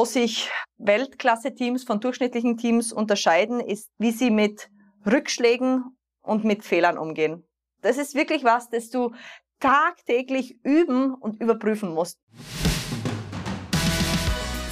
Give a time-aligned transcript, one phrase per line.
[0.00, 0.48] wo sich
[0.78, 4.70] Weltklasse-Teams von durchschnittlichen Teams unterscheiden, ist, wie sie mit
[5.04, 7.44] Rückschlägen und mit Fehlern umgehen.
[7.82, 9.12] Das ist wirklich was, das du
[9.58, 12.18] tagtäglich üben und überprüfen musst.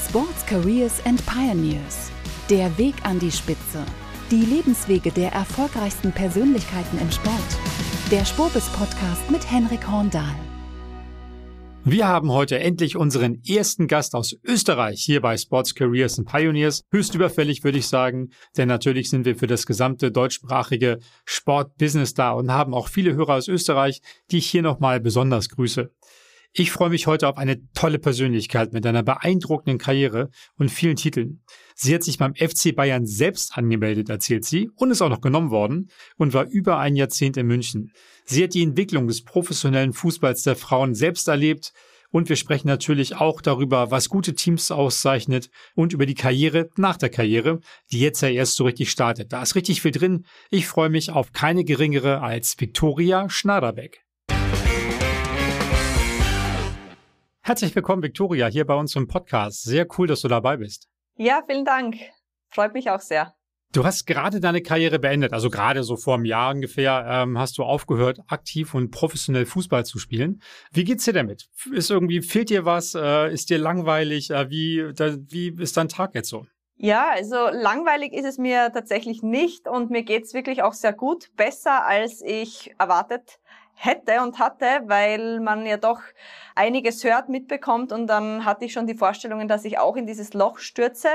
[0.09, 2.11] Sports Careers and Pioneers.
[2.49, 3.85] Der Weg an die Spitze.
[4.31, 7.59] Die Lebenswege der erfolgreichsten Persönlichkeiten im Sport.
[8.11, 10.48] Der Spobis Podcast mit Henrik Horndahl.
[11.91, 16.83] Wir haben heute endlich unseren ersten Gast aus Österreich hier bei Sports Careers and Pioneers.
[16.91, 22.33] Höchst überfällig würde ich sagen, denn natürlich sind wir für das gesamte deutschsprachige Sport-Business da
[22.33, 25.91] und haben auch viele Hörer aus Österreich, die ich hier nochmal besonders grüße.
[26.53, 31.43] Ich freue mich heute auf eine tolle Persönlichkeit mit einer beeindruckenden Karriere und vielen Titeln.
[31.75, 35.51] Sie hat sich beim FC Bayern selbst angemeldet, erzählt sie, und ist auch noch genommen
[35.51, 37.93] worden und war über ein Jahrzehnt in München.
[38.31, 41.73] Sie hat die Entwicklung des professionellen Fußballs der Frauen selbst erlebt
[42.11, 46.99] und wir sprechen natürlich auch darüber, was gute Teams auszeichnet und über die Karriere nach
[46.99, 47.61] der Karriere,
[47.91, 49.33] die jetzt ja erst so richtig startet.
[49.33, 50.27] Da ist richtig viel drin.
[50.51, 54.05] Ich freue mich auf keine geringere als Viktoria Schnaderbeck.
[57.41, 59.63] Herzlich willkommen, Viktoria, hier bei uns im Podcast.
[59.63, 60.91] Sehr cool, dass du dabei bist.
[61.17, 61.97] Ja, vielen Dank.
[62.51, 63.38] Freut mich auch sehr.
[63.73, 67.59] Du hast gerade deine Karriere beendet, also gerade so vor einem Jahr ungefähr ähm, hast
[67.59, 70.41] du aufgehört, aktiv und professionell Fußball zu spielen.
[70.73, 71.49] Wie geht's dir damit?
[71.71, 72.95] Ist irgendwie fehlt dir was?
[72.95, 74.31] Äh, ist dir langweilig?
[74.31, 76.47] Äh, wie da, wie ist dein Tag jetzt so?
[76.77, 81.29] Ja, also langweilig ist es mir tatsächlich nicht und mir geht's wirklich auch sehr gut,
[81.37, 83.39] besser als ich erwartet
[83.79, 86.01] hätte und hatte, weil man ja doch
[86.55, 90.35] einiges hört, mitbekommt und dann hatte ich schon die Vorstellungen, dass ich auch in dieses
[90.35, 91.09] Loch stürze.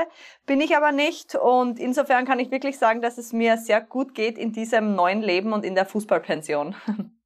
[0.46, 4.14] Bin ich aber nicht und insofern kann ich wirklich sagen, dass es mir sehr gut
[4.14, 6.74] geht in diesem neuen Leben und in der Fußballpension.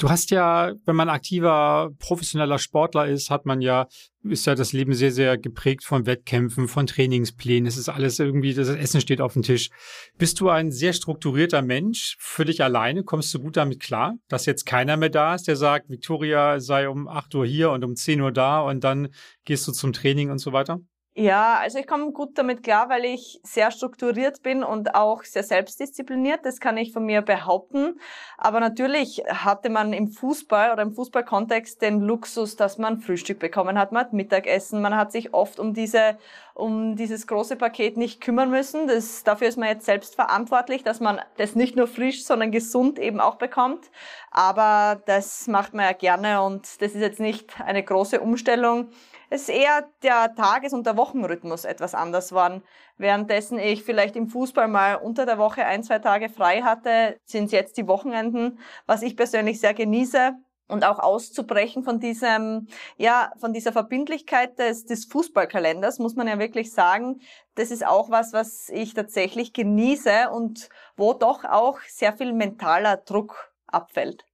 [0.00, 3.86] Du hast ja, wenn man aktiver professioneller Sportler ist, hat man ja,
[4.22, 7.66] ist ja das Leben sehr, sehr geprägt von Wettkämpfen, von Trainingsplänen.
[7.66, 9.68] Es ist alles irgendwie, das Essen steht auf dem Tisch.
[10.16, 13.04] Bist du ein sehr strukturierter Mensch für dich alleine?
[13.04, 16.88] Kommst du gut damit klar, dass jetzt keiner mehr da ist, der sagt, Victoria sei
[16.88, 19.08] um 8 Uhr hier und um 10 Uhr da und dann
[19.44, 20.80] gehst du zum Training und so weiter?
[21.16, 25.42] Ja, also ich komme gut damit klar, weil ich sehr strukturiert bin und auch sehr
[25.42, 26.46] selbstdiszipliniert.
[26.46, 28.00] Das kann ich von mir behaupten.
[28.38, 33.76] Aber natürlich hatte man im Fußball oder im Fußballkontext den Luxus, dass man Frühstück bekommen
[33.76, 36.16] hat, man hat Mittagessen, man hat sich oft um diese
[36.54, 38.86] um dieses große Paket nicht kümmern müssen.
[38.86, 42.98] Das, dafür ist man jetzt selbst verantwortlich, dass man das nicht nur frisch, sondern gesund
[42.98, 43.90] eben auch bekommt.
[44.30, 48.90] Aber das macht man ja gerne und das ist jetzt nicht eine große Umstellung
[49.30, 52.62] es eher der Tages- und der Wochenrhythmus etwas anders worden.
[52.98, 57.46] Währenddessen ich vielleicht im Fußball mal unter der Woche ein, zwei Tage frei hatte, sind
[57.46, 60.34] es jetzt die Wochenenden, was ich persönlich sehr genieße
[60.66, 66.38] und auch auszubrechen von diesem, ja, von dieser Verbindlichkeit des, des Fußballkalenders, muss man ja
[66.38, 67.20] wirklich sagen.
[67.54, 72.96] Das ist auch was, was ich tatsächlich genieße und wo doch auch sehr viel mentaler
[72.96, 74.24] Druck abfällt.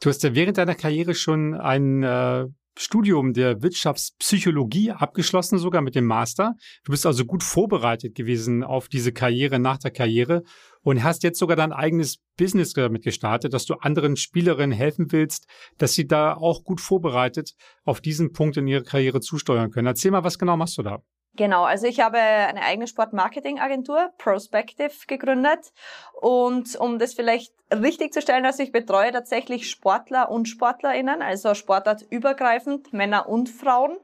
[0.00, 2.46] Du hast ja während deiner Karriere schon ein äh,
[2.78, 6.54] Studium der Wirtschaftspsychologie abgeschlossen, sogar mit dem Master.
[6.84, 10.42] Du bist also gut vorbereitet gewesen auf diese Karriere nach der Karriere
[10.82, 15.46] und hast jetzt sogar dein eigenes Business damit gestartet, dass du anderen Spielerinnen helfen willst,
[15.78, 17.54] dass sie da auch gut vorbereitet
[17.84, 19.86] auf diesen Punkt in ihrer Karriere zusteuern können.
[19.86, 21.02] Erzähl mal, was genau machst du da?
[21.36, 25.72] Genau, also ich habe eine eigene Sportmarketingagentur, Prospective, gegründet.
[26.20, 31.54] Und um das vielleicht richtig zu stellen, also ich betreue tatsächlich Sportler und SportlerInnen, also
[31.54, 33.98] sportartübergreifend, Männer und Frauen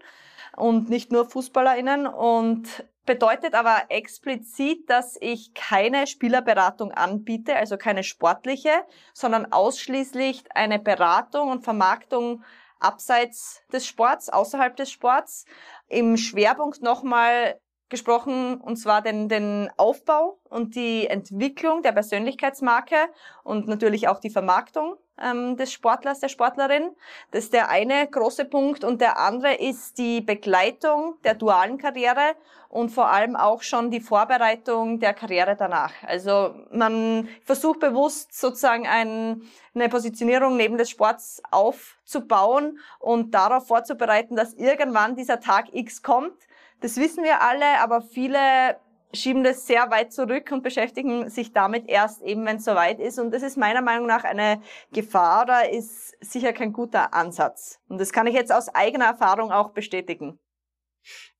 [0.56, 8.04] und nicht nur FußballerInnen und bedeutet aber explizit, dass ich keine Spielerberatung anbiete, also keine
[8.04, 8.70] sportliche,
[9.12, 12.44] sondern ausschließlich eine Beratung und Vermarktung
[12.82, 15.44] abseits des Sports, außerhalb des Sports.
[15.88, 22.96] Im Schwerpunkt nochmal gesprochen, und zwar den, den Aufbau und die Entwicklung der Persönlichkeitsmarke
[23.44, 26.90] und natürlich auch die Vermarktung ähm, des Sportlers, der Sportlerin.
[27.30, 28.84] Das ist der eine große Punkt.
[28.84, 32.34] Und der andere ist die Begleitung der dualen Karriere
[32.68, 35.92] und vor allem auch schon die Vorbereitung der Karriere danach.
[36.06, 39.42] Also man versucht bewusst sozusagen ein,
[39.74, 46.34] eine Positionierung neben des Sports aufzubauen und darauf vorzubereiten, dass irgendwann dieser Tag X kommt
[46.82, 48.76] das wissen wir alle, aber viele
[49.14, 53.18] schieben das sehr weit zurück und beschäftigen sich damit erst eben, wenn es soweit ist.
[53.18, 54.60] Und das ist meiner Meinung nach eine
[54.92, 57.80] Gefahr oder ist sicher kein guter Ansatz.
[57.88, 60.38] Und das kann ich jetzt aus eigener Erfahrung auch bestätigen.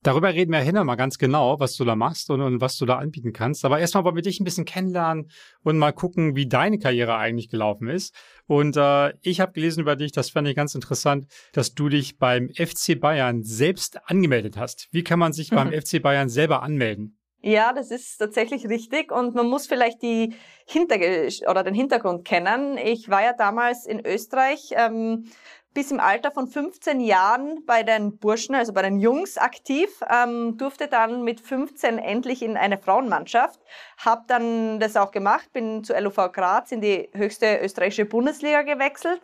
[0.01, 2.85] Darüber reden wir hinterher mal ganz genau, was du da machst und, und was du
[2.85, 3.63] da anbieten kannst.
[3.63, 5.29] Aber erstmal wollen wir dich ein bisschen kennenlernen
[5.63, 8.13] und mal gucken, wie deine Karriere eigentlich gelaufen ist.
[8.45, 12.17] Und äh, ich habe gelesen über dich, das fand ich ganz interessant, dass du dich
[12.17, 14.89] beim FC Bayern selbst angemeldet hast.
[14.91, 17.17] Wie kann man sich beim FC Bayern selber anmelden?
[17.45, 20.33] Ja, das ist tatsächlich richtig und man muss vielleicht die
[20.65, 22.77] Hinterge oder den Hintergrund kennen.
[22.77, 25.29] Ich war ja damals in Österreich ähm,
[25.73, 30.55] bis im Alter von 15 Jahren bei den Burschen, also bei den Jungs aktiv, ähm,
[30.57, 33.59] durfte dann mit 15 endlich in eine Frauenmannschaft,
[33.97, 39.21] habe dann das auch gemacht, bin zu LUV Graz in die höchste österreichische Bundesliga gewechselt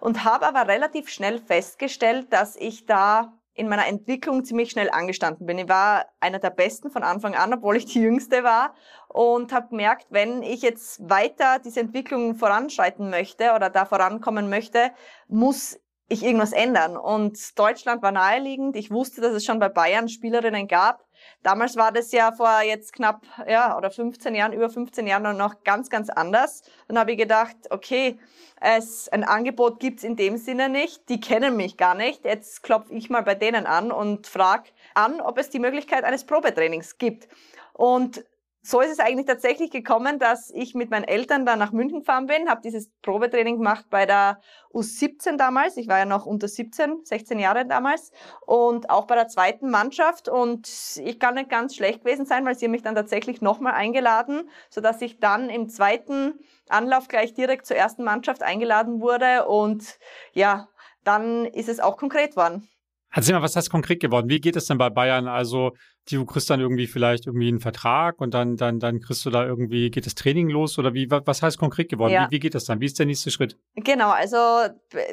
[0.00, 5.46] und habe aber relativ schnell festgestellt, dass ich da in meiner Entwicklung ziemlich schnell angestanden
[5.46, 5.58] bin.
[5.58, 8.74] Ich war einer der Besten von Anfang an, obwohl ich die Jüngste war
[9.08, 14.92] und habe gemerkt, wenn ich jetzt weiter diese Entwicklung voranschreiten möchte oder da vorankommen möchte,
[15.28, 16.96] muss ich irgendwas ändern.
[16.96, 18.76] Und Deutschland war naheliegend.
[18.76, 21.04] Ich wusste, dass es schon bei Bayern Spielerinnen gab.
[21.42, 25.64] Damals war das ja vor jetzt knapp, ja, oder 15 Jahren, über 15 Jahren noch
[25.64, 26.62] ganz, ganz anders.
[26.88, 28.18] Dann habe ich gedacht, okay,
[28.60, 31.08] es ein Angebot gibt's in dem Sinne nicht.
[31.08, 32.24] Die kennen mich gar nicht.
[32.24, 36.24] Jetzt klopfe ich mal bei denen an und frage an, ob es die Möglichkeit eines
[36.24, 37.28] Probetrainings gibt.
[37.72, 38.24] Und
[38.62, 42.26] so ist es eigentlich tatsächlich gekommen, dass ich mit meinen Eltern dann nach München gefahren
[42.26, 44.40] bin, habe dieses Probetraining gemacht bei der
[44.72, 45.78] U17 damals.
[45.78, 48.12] Ich war ja noch unter 17, 16 Jahre damals
[48.46, 50.68] und auch bei der zweiten Mannschaft und
[51.02, 54.80] ich kann nicht ganz schlecht gewesen sein, weil sie mich dann tatsächlich nochmal eingeladen, so
[54.80, 56.34] dass ich dann im zweiten
[56.68, 59.98] Anlauf gleich direkt zur ersten Mannschaft eingeladen wurde und
[60.32, 60.68] ja,
[61.02, 62.68] dann ist es auch konkret worden.
[63.12, 64.28] Erzähl mal, was ist konkret geworden?
[64.28, 65.26] Wie geht es denn bei Bayern?
[65.26, 65.72] Also
[66.10, 69.44] du kriegst dann irgendwie vielleicht irgendwie einen Vertrag und dann, dann, dann kriegst du da
[69.44, 72.12] irgendwie, geht das Training los oder wie, was heißt konkret geworden?
[72.12, 72.26] Ja.
[72.26, 72.80] Wie, wie geht das dann?
[72.80, 73.56] Wie ist der nächste Schritt?
[73.76, 74.36] Genau, also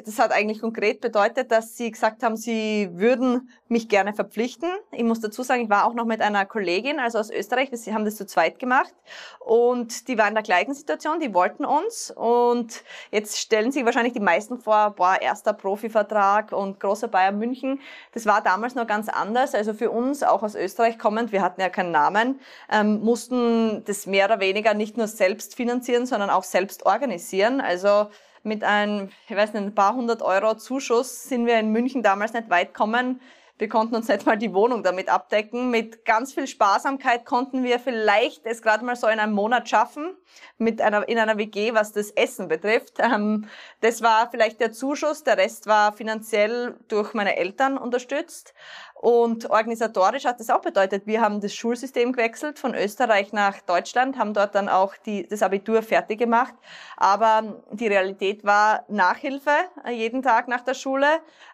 [0.04, 4.68] das hat eigentlich konkret bedeutet, dass sie gesagt haben, sie würden mich gerne verpflichten.
[4.92, 7.94] Ich muss dazu sagen, ich war auch noch mit einer Kollegin, also aus Österreich, wir
[7.94, 8.94] haben das zu zweit gemacht
[9.40, 14.14] und die war in der gleichen Situation, die wollten uns und jetzt stellen sich wahrscheinlich
[14.14, 17.80] die meisten vor, boah, erster Profivertrag und großer Bayern München.
[18.12, 21.42] Das war damals noch ganz anders, also für uns auch aus Österreich Österreich kommend, wir
[21.42, 22.38] hatten ja keinen Namen,
[22.70, 27.60] ähm, mussten das mehr oder weniger nicht nur selbst finanzieren, sondern auch selbst organisieren.
[27.60, 28.10] Also
[28.44, 32.32] mit ein, ich weiß nicht, ein paar hundert Euro Zuschuss sind wir in München damals
[32.32, 33.20] nicht weit kommen.
[33.58, 35.72] Wir konnten uns nicht mal die Wohnung damit abdecken.
[35.72, 40.16] Mit ganz viel Sparsamkeit konnten wir vielleicht es gerade mal so in einem Monat schaffen,
[40.58, 42.94] mit einer, in einer WG, was das Essen betrifft.
[43.00, 43.48] Ähm,
[43.80, 45.24] das war vielleicht der Zuschuss.
[45.24, 48.54] Der Rest war finanziell durch meine Eltern unterstützt.
[49.00, 54.18] Und organisatorisch hat das auch bedeutet, wir haben das Schulsystem gewechselt von Österreich nach Deutschland,
[54.18, 56.54] haben dort dann auch die, das Abitur fertig gemacht.
[56.96, 59.52] Aber die Realität war Nachhilfe
[59.86, 61.06] äh, jeden Tag nach der Schule,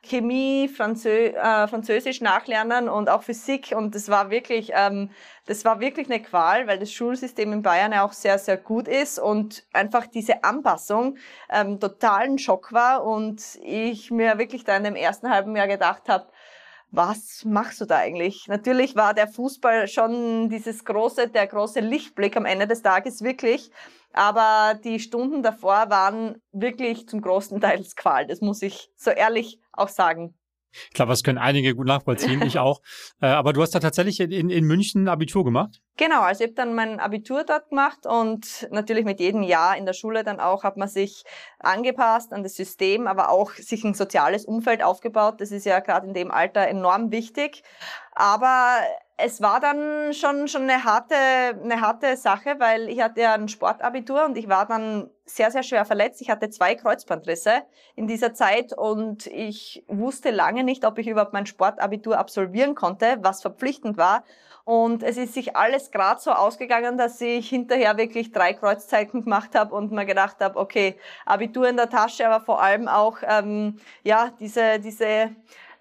[0.02, 3.74] Chemie, Franzö äh, Französisch nachlernen und auch Physik.
[3.76, 5.10] Und das war wirklich, ähm,
[5.44, 8.88] das war wirklich eine Qual, weil das Schulsystem in Bayern ja auch sehr, sehr gut
[8.88, 11.18] ist und einfach diese Anpassung
[11.50, 16.08] ähm, totalen Schock war und ich mir wirklich da in dem ersten halben Jahr gedacht
[16.08, 16.26] habe,
[16.94, 18.46] was machst du da eigentlich?
[18.46, 23.70] Natürlich war der Fußball schon dieses große, der große Lichtblick am Ende des Tages wirklich.
[24.12, 28.26] Aber die Stunden davor waren wirklich zum großen Teil Qual.
[28.26, 30.34] Das muss ich so ehrlich auch sagen.
[30.88, 32.80] Ich glaube, das können einige gut nachvollziehen, ich auch.
[33.20, 35.80] Äh, aber du hast da tatsächlich in, in München Abitur gemacht?
[35.96, 39.86] Genau, also ich habe dann mein Abitur dort gemacht und natürlich mit jedem Jahr in
[39.86, 41.24] der Schule dann auch hat man sich
[41.60, 45.40] angepasst an das System, aber auch sich ein soziales Umfeld aufgebaut.
[45.40, 47.62] Das ist ja gerade in dem Alter enorm wichtig.
[48.12, 48.78] Aber
[49.16, 53.48] es war dann schon, schon eine harte, eine harte Sache, weil ich hatte ja ein
[53.48, 56.20] Sportabitur und ich war dann sehr, sehr schwer verletzt.
[56.20, 57.62] Ich hatte zwei Kreuzbandrisse
[57.94, 63.18] in dieser Zeit und ich wusste lange nicht, ob ich überhaupt mein Sportabitur absolvieren konnte,
[63.20, 64.24] was verpflichtend war.
[64.64, 69.54] Und es ist sich alles gerade so ausgegangen, dass ich hinterher wirklich drei Kreuzzeichen gemacht
[69.54, 73.78] habe und mir gedacht habe, okay, Abitur in der Tasche, aber vor allem auch ähm,
[74.02, 75.30] ja diese diese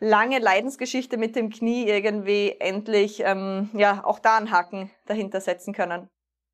[0.04, 5.74] lange Leidensgeschichte mit dem Knie irgendwie endlich ähm, ja auch da einen Haken dahinter setzen
[5.74, 6.10] können.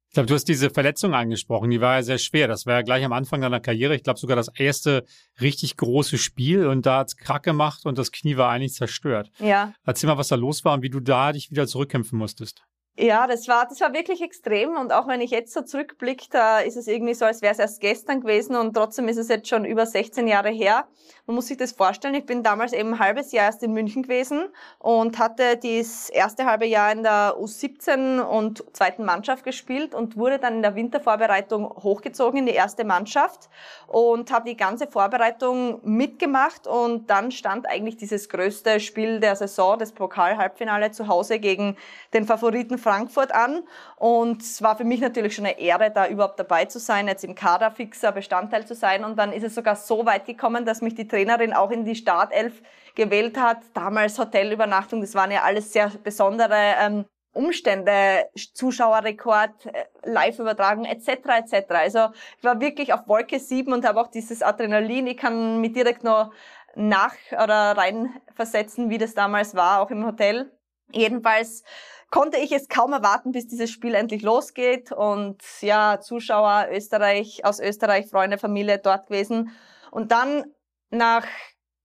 [0.10, 2.48] Ich glaube, du hast diese Verletzung angesprochen, die war ja sehr schwer.
[2.48, 5.03] Das war ja gleich am Anfang deiner Karriere, ich glaube sogar das erste
[5.39, 9.29] richtig große Spiel und da hat's Krack gemacht und das Knie war eigentlich zerstört.
[9.39, 9.74] Ja.
[9.86, 12.63] Erzähl mal, was da los war und wie du da dich wieder zurückkämpfen musstest.
[13.01, 16.60] Ja, das war, das war wirklich extrem und auch wenn ich jetzt so zurückblicke, da
[16.60, 19.48] ist es irgendwie so, als wäre es erst gestern gewesen und trotzdem ist es jetzt
[19.48, 20.86] schon über 16 Jahre her.
[21.25, 24.03] Man muss sich das vorstellen, ich bin damals eben ein halbes Jahr erst in München
[24.03, 30.18] gewesen und hatte das erste halbe Jahr in der U17 und zweiten Mannschaft gespielt und
[30.18, 33.48] wurde dann in der Wintervorbereitung hochgezogen in die erste Mannschaft
[33.88, 39.79] und habe die ganze Vorbereitung mitgemacht und dann stand eigentlich dieses größte Spiel der Saison,
[39.79, 41.77] das Pokal-Halbfinale zu Hause gegen
[42.13, 43.63] den Favoriten Frankfurt an.
[43.98, 47.24] Und es war für mich natürlich schon eine Ehre, da überhaupt dabei zu sein, jetzt
[47.24, 49.05] im Kader fixer Bestandteil zu sein.
[49.05, 51.96] Und dann ist es sogar so weit gekommen, dass mich die Trainerin auch in die
[51.96, 52.62] Startelf
[52.96, 53.60] gewählt hat.
[53.75, 61.10] Damals Hotelübernachtung, das waren ja alles sehr besondere ähm, Umstände, Zuschauerrekord, äh, Live-Übertragung etc.
[61.48, 61.65] etc.
[61.69, 62.00] Also
[62.39, 65.05] ich war wirklich auf Wolke 7 und habe auch dieses Adrenalin.
[65.05, 66.31] Ich kann mich direkt noch
[66.75, 70.51] nach oder reinversetzen, wie das damals war, auch im Hotel.
[70.91, 71.63] Jedenfalls
[72.12, 74.92] konnte ich es kaum erwarten, bis dieses Spiel endlich losgeht.
[74.92, 79.51] Und ja, Zuschauer Österreich, aus Österreich, Freunde, Familie dort gewesen.
[79.92, 80.46] Und dann
[80.89, 81.25] nach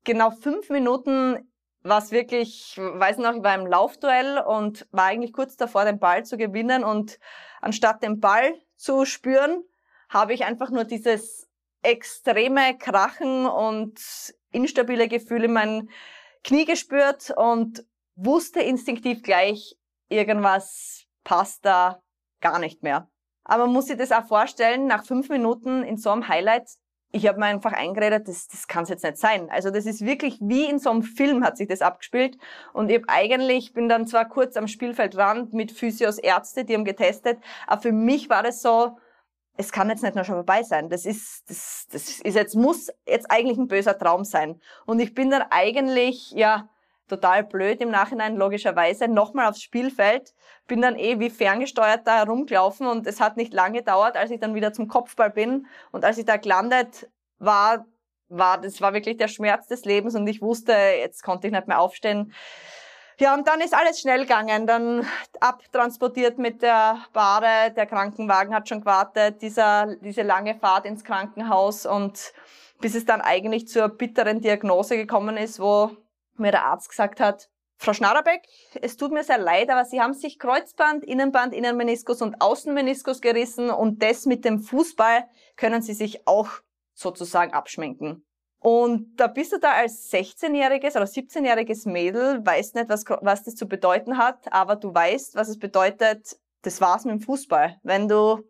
[0.05, 1.51] genau fünf Minuten
[1.83, 5.99] war es wirklich, weiß noch, ich war im Laufduell und war eigentlich kurz davor, den
[5.99, 6.83] Ball zu gewinnen.
[6.83, 7.19] Und
[7.61, 9.63] anstatt den Ball zu spüren,
[10.09, 11.49] habe ich einfach nur dieses
[11.83, 14.01] extreme Krachen und
[14.51, 15.91] instabile Gefühl in mein
[16.43, 17.85] Knie gespürt und
[18.17, 19.77] wusste instinktiv gleich,
[20.15, 22.01] irgendwas passt da
[22.41, 23.09] gar nicht mehr.
[23.45, 26.69] Aber man muss sich das auch vorstellen, nach fünf Minuten in so einem Highlight,
[27.13, 29.49] ich habe mir einfach eingeredet, das, das kann es jetzt nicht sein.
[29.51, 32.39] Also das ist wirklich wie in so einem Film hat sich das abgespielt.
[32.73, 36.85] Und ich hab eigentlich, bin dann zwar kurz am Spielfeldrand mit Physios Ärzte, die haben
[36.85, 38.97] getestet, aber für mich war das so,
[39.57, 40.89] es kann jetzt nicht nur schon vorbei sein.
[40.89, 44.61] Das ist, das, das ist jetzt, muss jetzt eigentlich ein böser Traum sein.
[44.85, 46.69] Und ich bin dann eigentlich, ja,
[47.09, 50.35] total blöd im Nachhinein, logischerweise, nochmal aufs Spielfeld,
[50.67, 54.41] bin dann eh wie ferngesteuert da herumgelaufen und es hat nicht lange gedauert, als ich
[54.41, 57.09] dann wieder zum Kopfball bin und als ich da gelandet
[57.39, 57.85] war,
[58.29, 61.69] war, das war wirklich der Schmerz des Lebens und ich wusste, jetzt konnte ich nicht
[61.69, 62.33] mehr aufstehen.
[63.21, 64.67] Ja, und dann ist alles schnell gegangen.
[64.67, 65.07] Dann
[65.39, 71.87] abtransportiert mit der Bahre, der Krankenwagen hat schon gewartet, dieser, diese lange Fahrt ins Krankenhaus
[71.87, 72.33] und
[72.81, 75.93] bis es dann eigentlich zur bitteren Diagnose gekommen ist, wo
[76.39, 78.43] mir der Arzt gesagt hat, Frau Schnarerbeck,
[78.81, 83.71] es tut mir sehr leid, aber Sie haben sich Kreuzband, Innenband, Innenmeniskus und Außenmeniskus gerissen
[83.71, 85.25] und das mit dem Fußball
[85.57, 86.49] können Sie sich auch
[86.95, 88.25] sozusagen abschminken.
[88.61, 93.57] Und da bist du da als 16-jähriges oder 17-jähriges Mädel, weißt nicht, was, was das
[93.57, 97.77] zu bedeuten hat, aber du weißt, was es bedeutet, das war's mit dem Fußball.
[97.83, 98.43] Wenn du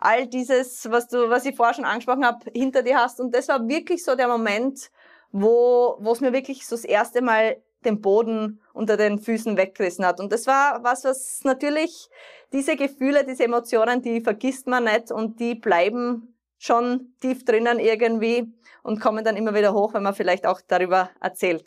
[0.00, 3.20] all dieses, was du, was ich vorher schon angesprochen habe, hinter dir hast.
[3.20, 4.90] Und das war wirklich so der Moment,
[5.32, 10.04] wo wo es mir wirklich so das erste Mal den Boden unter den Füßen weggerissen
[10.04, 10.20] hat.
[10.20, 12.08] Und das war was, was natürlich
[12.52, 18.52] diese Gefühle, diese Emotionen, die vergisst man nicht und die bleiben schon tief drinnen irgendwie
[18.82, 21.64] und kommen dann immer wieder hoch, wenn man vielleicht auch darüber erzählt.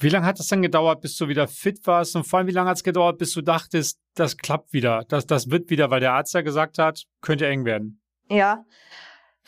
[0.00, 2.14] Wie lange hat es dann gedauert, bis du wieder fit warst?
[2.14, 5.26] Und vor allem, wie lange hat es gedauert, bis du dachtest, das klappt wieder, das,
[5.26, 8.00] das wird wieder, weil der Arzt ja gesagt hat, könnte eng werden?
[8.28, 8.64] Ja,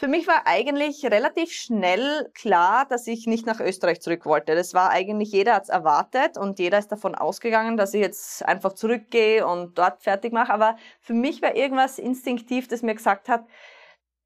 [0.01, 4.55] für mich war eigentlich relativ schnell klar, dass ich nicht nach Österreich zurück wollte.
[4.55, 8.73] Das war eigentlich, jeder hat's erwartet und jeder ist davon ausgegangen, dass ich jetzt einfach
[8.73, 10.55] zurückgehe und dort fertig mache.
[10.55, 13.45] Aber für mich war irgendwas instinktiv, das mir gesagt hat,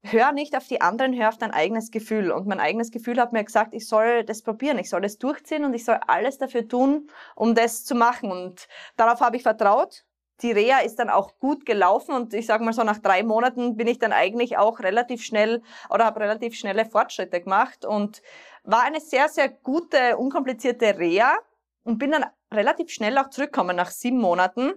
[0.01, 2.31] hör nicht auf die anderen, hör auf dein eigenes Gefühl.
[2.31, 5.65] Und mein eigenes Gefühl hat mir gesagt, ich soll das probieren, ich soll das durchziehen
[5.65, 8.31] und ich soll alles dafür tun, um das zu machen.
[8.31, 10.05] Und darauf habe ich vertraut
[10.41, 13.77] die Reha ist dann auch gut gelaufen und ich sage mal so, nach drei Monaten
[13.77, 18.21] bin ich dann eigentlich auch relativ schnell oder habe relativ schnelle Fortschritte gemacht und
[18.63, 21.35] war eine sehr, sehr gute, unkomplizierte Reha
[21.83, 24.73] und bin dann relativ schnell auch zurückgekommen nach sieben Monaten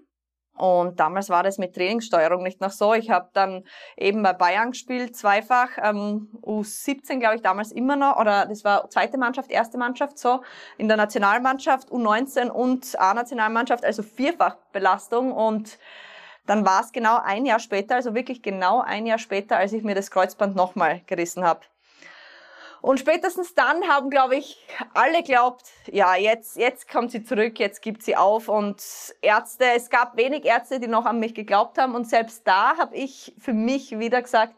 [0.58, 2.94] und damals war das mit Trainingssteuerung nicht noch so.
[2.94, 3.64] Ich habe dann
[3.96, 8.88] eben bei Bayern gespielt, zweifach, ähm, U17 glaube ich damals immer noch, oder das war
[8.90, 10.42] zweite Mannschaft, erste Mannschaft so,
[10.76, 15.78] in der Nationalmannschaft, U19 und A-Nationalmannschaft, also vierfach Belastung und
[16.46, 19.82] dann war es genau ein Jahr später, also wirklich genau ein Jahr später, als ich
[19.82, 21.60] mir das Kreuzband nochmal gerissen habe.
[22.80, 27.82] Und spätestens dann haben, glaube ich, alle glaubt, ja, jetzt, jetzt kommt sie zurück, jetzt
[27.82, 28.49] gibt sie auf.
[28.49, 28.82] Und
[29.20, 31.94] Ärzte, es gab wenig Ärzte, die noch an mich geglaubt haben.
[31.94, 34.54] Und selbst da habe ich für mich wieder gesagt,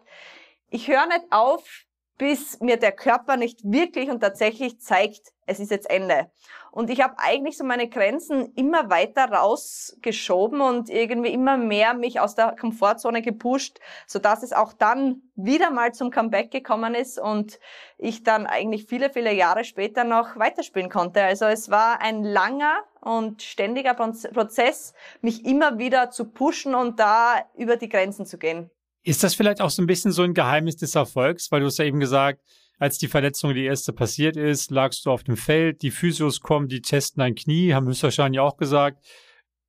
[0.69, 1.85] ich höre nicht auf,
[2.21, 6.31] bis mir der Körper nicht wirklich und tatsächlich zeigt, es ist jetzt Ende.
[6.71, 12.21] Und ich habe eigentlich so meine Grenzen immer weiter rausgeschoben und irgendwie immer mehr mich
[12.21, 17.19] aus der Komfortzone gepusht, so dass es auch dann wieder mal zum Comeback gekommen ist
[17.19, 17.59] und
[17.97, 21.25] ich dann eigentlich viele, viele Jahre später noch weiterspielen konnte.
[21.25, 27.43] Also es war ein langer, und ständiger Prozess, mich immer wieder zu pushen und da
[27.57, 28.71] über die Grenzen zu gehen.
[29.02, 31.50] Ist das vielleicht auch so ein bisschen so ein Geheimnis des Erfolgs?
[31.50, 32.42] Weil du hast ja eben gesagt,
[32.78, 36.69] als die Verletzung die erste passiert ist, lagst du auf dem Feld, die Physios kommen,
[36.69, 39.04] die testen dein Knie, haben höchstwahrscheinlich auch gesagt,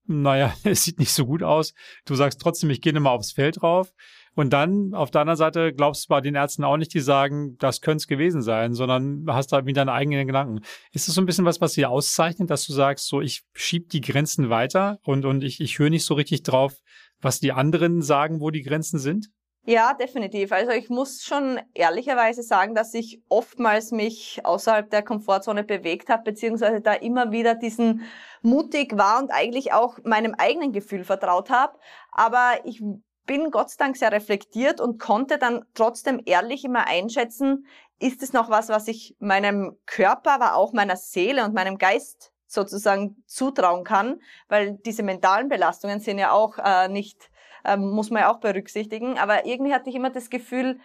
[0.05, 1.73] naja, es sieht nicht so gut aus.
[2.05, 3.93] Du sagst trotzdem, ich gehe mal aufs Feld drauf.
[4.33, 7.57] Und dann auf der anderen Seite glaubst du bei den Ärzten auch nicht, die sagen,
[7.57, 10.61] das könnte es gewesen sein, sondern hast da wieder deine eigenen Gedanken.
[10.93, 13.89] Ist das so ein bisschen was, was sie auszeichnet, dass du sagst, so ich schieb
[13.89, 16.77] die Grenzen weiter und, und ich, ich höre nicht so richtig drauf,
[17.21, 19.29] was die anderen sagen, wo die Grenzen sind?
[19.63, 20.51] Ja, definitiv.
[20.51, 26.23] Also ich muss schon ehrlicherweise sagen, dass ich oftmals mich außerhalb der Komfortzone bewegt habe,
[26.23, 28.01] beziehungsweise da immer wieder diesen
[28.41, 31.77] mutig war und eigentlich auch meinem eigenen Gefühl vertraut habe.
[32.11, 32.81] Aber ich
[33.27, 37.67] bin Gott sei Dank sehr reflektiert und konnte dann trotzdem ehrlich immer einschätzen,
[37.99, 42.30] ist es noch was, was ich meinem Körper, aber auch meiner Seele und meinem Geist
[42.51, 47.31] sozusagen zutrauen kann, weil diese mentalen Belastungen sind ja auch äh, nicht
[47.65, 49.17] ähm, muss man ja auch berücksichtigen.
[49.17, 50.79] Aber irgendwie hatte ich immer das Gefühl,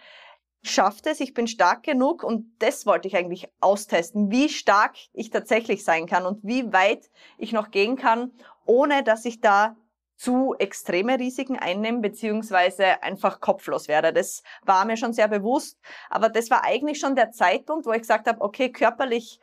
[0.61, 4.95] ich schaffe es, ich bin stark genug und das wollte ich eigentlich austesten, wie stark
[5.13, 8.31] ich tatsächlich sein kann und wie weit ich noch gehen kann,
[8.65, 9.75] ohne dass ich da
[10.17, 14.11] zu extreme Risiken einnehme, beziehungsweise einfach kopflos werde.
[14.11, 15.79] Das war mir schon sehr bewusst.
[16.09, 19.39] Aber das war eigentlich schon der Zeitpunkt, wo ich gesagt habe, okay, körperlich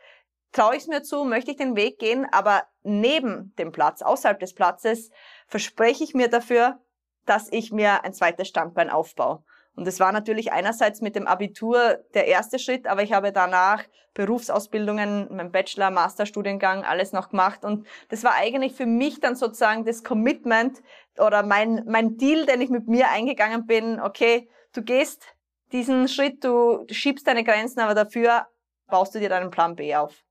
[0.54, 4.38] traue ich es mir zu, möchte ich den Weg gehen, aber neben dem Platz, außerhalb
[4.38, 5.10] des Platzes,
[5.46, 6.80] verspreche ich mir dafür,
[7.26, 9.42] dass ich mir ein zweites Standbein aufbaue.
[9.76, 13.82] Und es war natürlich einerseits mit dem Abitur der erste Schritt, aber ich habe danach
[14.14, 17.64] Berufsausbildungen, mein Bachelor, Masterstudiengang, alles noch gemacht.
[17.64, 20.80] Und das war eigentlich für mich dann sozusagen das Commitment
[21.18, 24.00] oder mein, mein Deal, den ich mit mir eingegangen bin.
[24.00, 25.24] Okay, du gehst
[25.72, 28.46] diesen Schritt, du schiebst deine Grenzen, aber dafür
[28.86, 30.23] baust du dir deinen Plan B auf.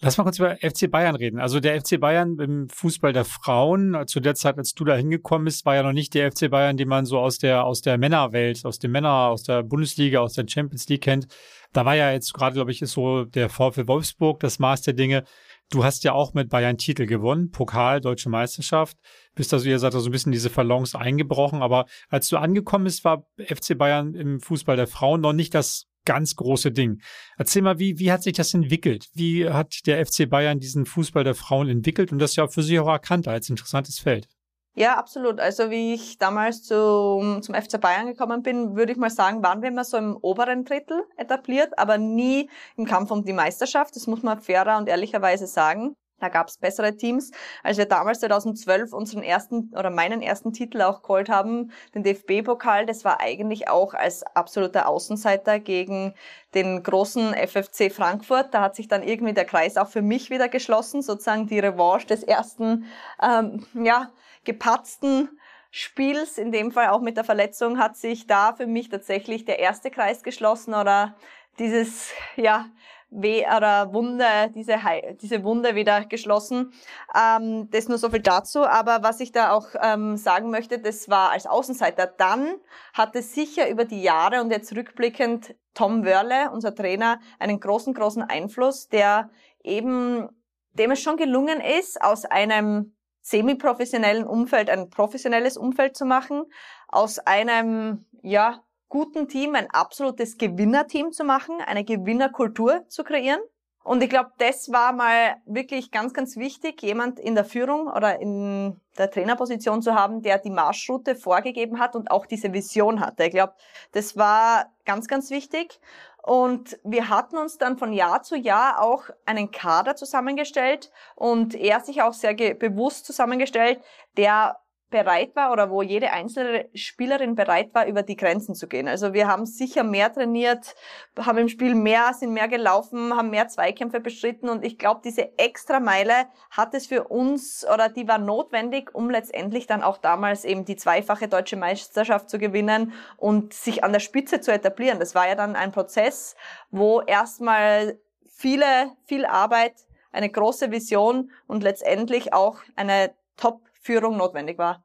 [0.00, 1.40] Lass mal kurz über FC Bayern reden.
[1.40, 5.46] Also der FC Bayern im Fußball der Frauen, zu der Zeit, als du da hingekommen
[5.46, 7.98] bist, war ja noch nicht der FC Bayern, den man so aus der, aus der
[7.98, 11.26] Männerwelt, aus dem Männer, aus der Bundesliga, aus der Champions League kennt.
[11.72, 14.94] Da war ja jetzt gerade, glaube ich, ist so der VfL Wolfsburg das Maß der
[14.94, 15.24] Dinge.
[15.68, 18.96] Du hast ja auch mit Bayern Titel gewonnen, Pokal, Deutsche Meisterschaft.
[19.34, 21.60] Bist also, ihr seid da so ein bisschen diese Verlons eingebrochen.
[21.60, 25.87] Aber als du angekommen bist, war FC Bayern im Fußball der Frauen noch nicht das
[26.08, 27.02] ganz große Ding.
[27.36, 29.08] Erzähl mal, wie, wie hat sich das entwickelt?
[29.12, 32.80] Wie hat der FC Bayern diesen Fußball der Frauen entwickelt und das ja für Sie
[32.80, 34.26] auch erkannt als interessantes Feld?
[34.74, 35.38] Ja, absolut.
[35.38, 39.60] Also wie ich damals zum, zum FC Bayern gekommen bin, würde ich mal sagen, waren
[39.60, 43.94] wir immer so im oberen Drittel etabliert, aber nie im Kampf um die Meisterschaft.
[43.96, 45.94] Das muss man fairer und ehrlicherweise sagen.
[46.20, 47.30] Da gab es bessere Teams.
[47.62, 52.86] Als wir damals 2012 unseren ersten oder meinen ersten Titel auch geholt haben, den DFB-Pokal,
[52.86, 56.14] das war eigentlich auch als absoluter Außenseiter gegen
[56.54, 58.52] den großen FFC Frankfurt.
[58.52, 62.06] Da hat sich dann irgendwie der Kreis auch für mich wieder geschlossen, sozusagen die Revanche
[62.06, 62.86] des ersten,
[63.22, 64.10] ähm, ja,
[64.44, 65.28] gepatzten
[65.70, 69.58] Spiels, in dem Fall auch mit der Verletzung, hat sich da für mich tatsächlich der
[69.58, 71.14] erste Kreis geschlossen oder
[71.58, 72.66] dieses, ja,
[73.10, 74.76] Weh oder Wunde, diese,
[75.20, 76.72] diese Wunde wieder geschlossen.
[77.14, 78.64] Ähm, das nur so viel dazu.
[78.66, 82.06] Aber was ich da auch ähm, sagen möchte, das war als Außenseiter.
[82.06, 82.56] Dann
[82.92, 88.22] hatte sicher über die Jahre und jetzt rückblickend Tom Wörle, unser Trainer, einen großen, großen
[88.22, 89.30] Einfluss, der
[89.62, 90.28] eben,
[90.72, 96.44] dem es schon gelungen ist, aus einem semi-professionellen Umfeld ein professionelles Umfeld zu machen,
[96.88, 103.40] aus einem, ja, guten Team ein absolutes Gewinnerteam zu machen, eine Gewinnerkultur zu kreieren.
[103.84, 108.20] Und ich glaube, das war mal wirklich ganz, ganz wichtig, jemand in der Führung oder
[108.20, 113.24] in der Trainerposition zu haben, der die Marschroute vorgegeben hat und auch diese Vision hatte.
[113.24, 113.54] Ich glaube,
[113.92, 115.80] das war ganz, ganz wichtig.
[116.22, 121.80] Und wir hatten uns dann von Jahr zu Jahr auch einen Kader zusammengestellt und er
[121.80, 123.80] sich auch sehr bewusst zusammengestellt,
[124.18, 124.58] der
[124.90, 128.88] bereit war oder wo jede einzelne Spielerin bereit war, über die Grenzen zu gehen.
[128.88, 130.74] Also wir haben sicher mehr trainiert,
[131.18, 135.38] haben im Spiel mehr, sind mehr gelaufen, haben mehr Zweikämpfe bestritten und ich glaube, diese
[135.38, 140.44] extra Meile hat es für uns oder die war notwendig, um letztendlich dann auch damals
[140.44, 144.98] eben die zweifache deutsche Meisterschaft zu gewinnen und sich an der Spitze zu etablieren.
[144.98, 146.34] Das war ja dann ein Prozess,
[146.70, 149.74] wo erstmal viele, viel Arbeit,
[150.12, 154.84] eine große Vision und letztendlich auch eine Top Führung notwendig war.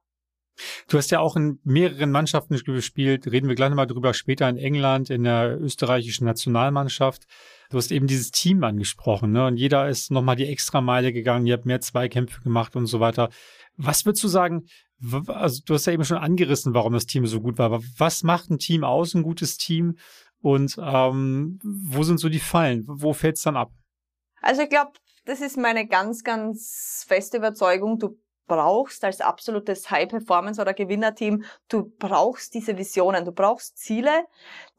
[0.87, 4.57] Du hast ja auch in mehreren Mannschaften gespielt, reden wir gleich nochmal drüber, später in
[4.57, 7.23] England, in der österreichischen Nationalmannschaft.
[7.69, 9.47] Du hast eben dieses Team angesprochen, ne?
[9.47, 12.99] Und jeder ist nochmal die extra Meile gegangen, ihr habt mehr Zweikämpfe gemacht und so
[12.99, 13.29] weiter.
[13.77, 14.67] Was würdest du sagen,
[15.27, 18.21] also du hast ja eben schon angerissen, warum das Team so gut war, aber was
[18.21, 19.97] macht ein Team aus, ein gutes Team?
[20.39, 22.83] Und ähm, wo sind so die Fallen?
[22.85, 23.71] Wo fällt es dann ab?
[24.41, 24.91] Also ich glaube,
[25.25, 27.97] das ist meine ganz, ganz feste Überzeugung.
[27.97, 34.25] Du brauchst als absolutes High-Performance- oder Gewinnerteam, du brauchst diese Visionen, du brauchst Ziele,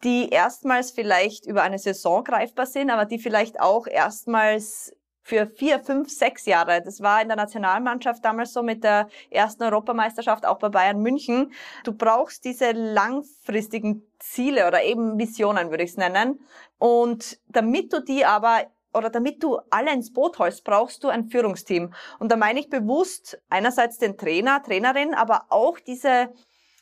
[0.02, 5.80] die erstmals vielleicht über eine Saison greifbar sind, aber die vielleicht auch erstmals für vier,
[5.80, 6.82] fünf, sechs Jahre.
[6.82, 11.52] Das war in der Nationalmannschaft damals so mit der ersten Europameisterschaft, auch bei Bayern München.
[11.82, 16.40] Du brauchst diese langfristigen Ziele oder eben Visionen, würde ich es nennen.
[16.78, 21.28] Und damit du die aber oder damit du alle ins Boot holst, brauchst du ein
[21.28, 21.92] Führungsteam.
[22.18, 26.32] Und da meine ich bewusst einerseits den Trainer, Trainerin, aber auch diese,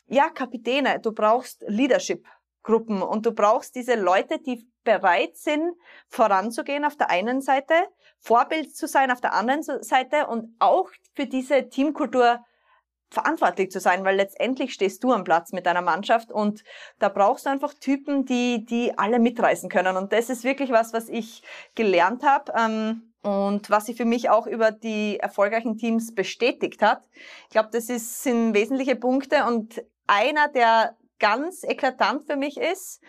[0.07, 0.99] ja, Kapitäne.
[0.99, 5.75] Du brauchst Leadership-Gruppen und du brauchst diese Leute, die bereit sind,
[6.07, 7.73] voranzugehen auf der einen Seite,
[8.19, 12.43] Vorbild zu sein auf der anderen Seite und auch für diese Teamkultur
[13.13, 16.63] verantwortlich zu sein, weil letztendlich stehst du am Platz mit deiner Mannschaft und
[16.99, 19.95] da brauchst du einfach Typen, die, die alle mitreißen können.
[19.97, 21.43] Und das ist wirklich was, was ich
[21.75, 22.51] gelernt habe.
[22.57, 27.03] Ähm, und was sich für mich auch über die erfolgreichen Teams bestätigt hat.
[27.45, 33.01] Ich glaube, das ist, sind wesentliche Punkte und einer, der ganz eklatant für mich ist,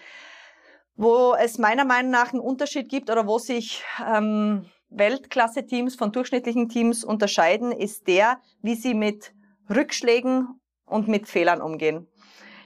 [0.95, 6.69] wo es meiner Meinung nach einen Unterschied gibt oder wo sich ähm, Weltklasse-Teams von durchschnittlichen
[6.69, 9.35] Teams unterscheiden, ist der, wie sie mit
[9.69, 12.09] Rückschlägen und mit Fehlern umgehen.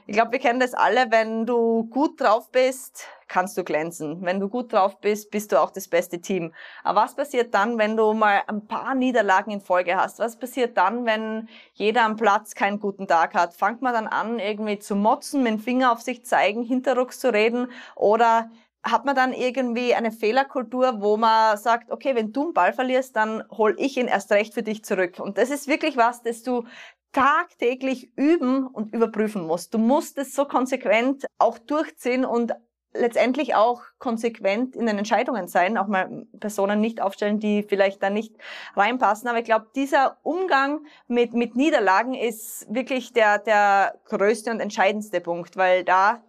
[0.09, 4.23] Ich glaube, wir kennen das alle, wenn du gut drauf bist, kannst du glänzen.
[4.23, 6.51] Wenn du gut drauf bist, bist du auch das beste Team.
[6.83, 10.17] Aber was passiert dann, wenn du mal ein paar Niederlagen in Folge hast?
[10.17, 13.53] Was passiert dann, wenn jeder am Platz keinen guten Tag hat?
[13.53, 17.31] Fangt man dann an, irgendwie zu motzen, mit dem Finger auf sich zeigen, hinterrucks zu
[17.31, 17.71] reden?
[17.95, 18.49] Oder
[18.91, 23.15] hat man dann irgendwie eine Fehlerkultur, wo man sagt, okay, wenn du einen Ball verlierst,
[23.15, 25.19] dann hol ich ihn erst recht für dich zurück.
[25.19, 26.65] Und das ist wirklich was, das du
[27.11, 29.73] tagtäglich üben und überprüfen musst.
[29.73, 32.53] Du musst es so konsequent auch durchziehen und
[32.93, 38.09] letztendlich auch konsequent in den Entscheidungen sein, auch mal Personen nicht aufstellen, die vielleicht da
[38.09, 38.35] nicht
[38.75, 39.27] reinpassen.
[39.27, 45.21] Aber ich glaube, dieser Umgang mit, mit Niederlagen ist wirklich der, der größte und entscheidendste
[45.21, 46.23] Punkt, weil da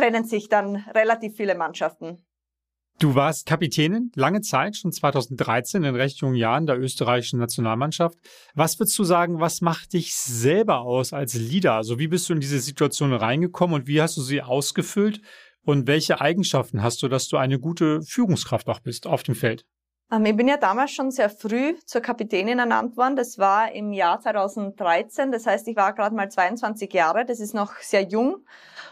[0.00, 2.24] trennen sich dann relativ viele Mannschaften.
[2.98, 8.18] Du warst Kapitänin lange Zeit, schon 2013 in recht jungen Jahren der österreichischen Nationalmannschaft.
[8.54, 11.74] Was würdest du sagen, was macht dich selber aus als Leader?
[11.74, 15.20] Also wie bist du in diese Situation reingekommen und wie hast du sie ausgefüllt?
[15.62, 19.66] Und welche Eigenschaften hast du, dass du eine gute Führungskraft auch bist auf dem Feld?
[20.10, 23.16] Ähm, ich bin ja damals schon sehr früh zur Kapitänin ernannt worden.
[23.16, 25.30] Das war im Jahr 2013.
[25.30, 27.24] Das heißt, ich war gerade mal 22 Jahre.
[27.24, 28.44] Das ist noch sehr jung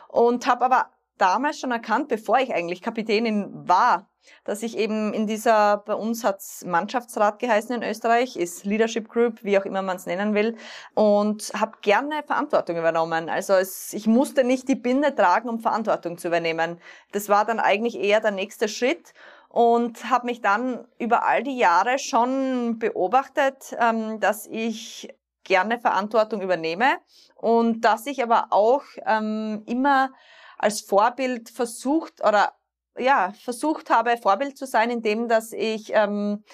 [0.08, 4.08] und habe aber damals schon erkannt, bevor ich eigentlich Kapitänin war,
[4.44, 9.42] dass ich eben in dieser, bei uns hat's Mannschaftsrat geheißen in Österreich, ist Leadership Group,
[9.42, 10.56] wie auch immer man es nennen will,
[10.94, 13.28] und habe gerne Verantwortung übernommen.
[13.28, 16.80] Also es, ich musste nicht die Binde tragen, um Verantwortung zu übernehmen.
[17.12, 19.12] Das war dann eigentlich eher der nächste Schritt
[19.48, 25.08] und habe mich dann über all die Jahre schon beobachtet, ähm, dass ich
[25.44, 26.98] gerne Verantwortung übernehme
[27.34, 30.10] und dass ich aber auch ähm, immer
[30.58, 32.52] als Vorbild versucht oder
[32.98, 36.44] ja versucht habe Vorbild zu sein, indem dass ich ähm,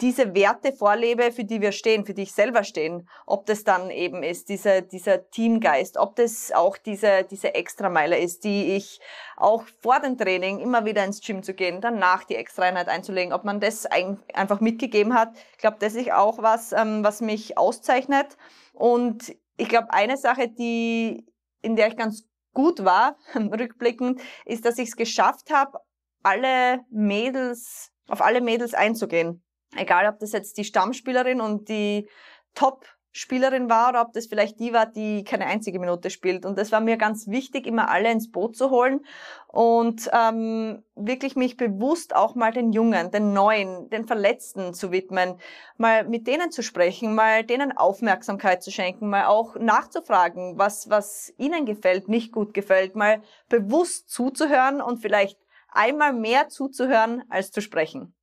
[0.00, 3.08] diese Werte vorlebe, für die wir stehen, für die ich selber stehen.
[3.26, 8.44] Ob das dann eben ist, dieser, dieser Teamgeist, ob das auch diese, diese Extrameile ist,
[8.44, 9.00] die ich
[9.36, 13.44] auch vor dem Training immer wieder ins Gym zu gehen, danach die Extraeinheit einzulegen, ob
[13.44, 15.32] man das einfach mitgegeben hat.
[15.52, 18.36] Ich glaube, das ist auch was, ähm, was mich auszeichnet.
[18.72, 21.26] Und ich glaube, eine Sache, die,
[21.60, 22.24] in der ich ganz
[22.58, 25.78] gut war, rückblickend, ist, dass ich es geschafft habe,
[26.24, 29.44] alle Mädels, auf alle Mädels einzugehen.
[29.76, 32.08] Egal, ob das jetzt die Stammspielerin und die
[32.54, 32.84] Top
[33.18, 36.46] Spielerin war oder ob das vielleicht die war, die keine einzige Minute spielt.
[36.46, 39.04] Und das war mir ganz wichtig, immer alle ins Boot zu holen
[39.48, 45.34] und ähm, wirklich mich bewusst auch mal den Jungen, den Neuen, den Verletzten zu widmen,
[45.76, 51.34] mal mit denen zu sprechen, mal denen Aufmerksamkeit zu schenken, mal auch nachzufragen, was, was
[51.38, 57.60] ihnen gefällt, nicht gut gefällt, mal bewusst zuzuhören und vielleicht einmal mehr zuzuhören als zu
[57.60, 58.14] sprechen.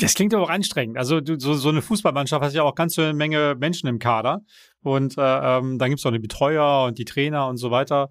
[0.00, 0.96] Das klingt aber auch anstrengend.
[0.96, 4.42] Also du, so, so eine Fußballmannschaft hat ja auch ganz eine Menge Menschen im Kader.
[4.80, 8.10] Und äh, ähm, dann gibt's auch die Betreuer und die Trainer und so weiter.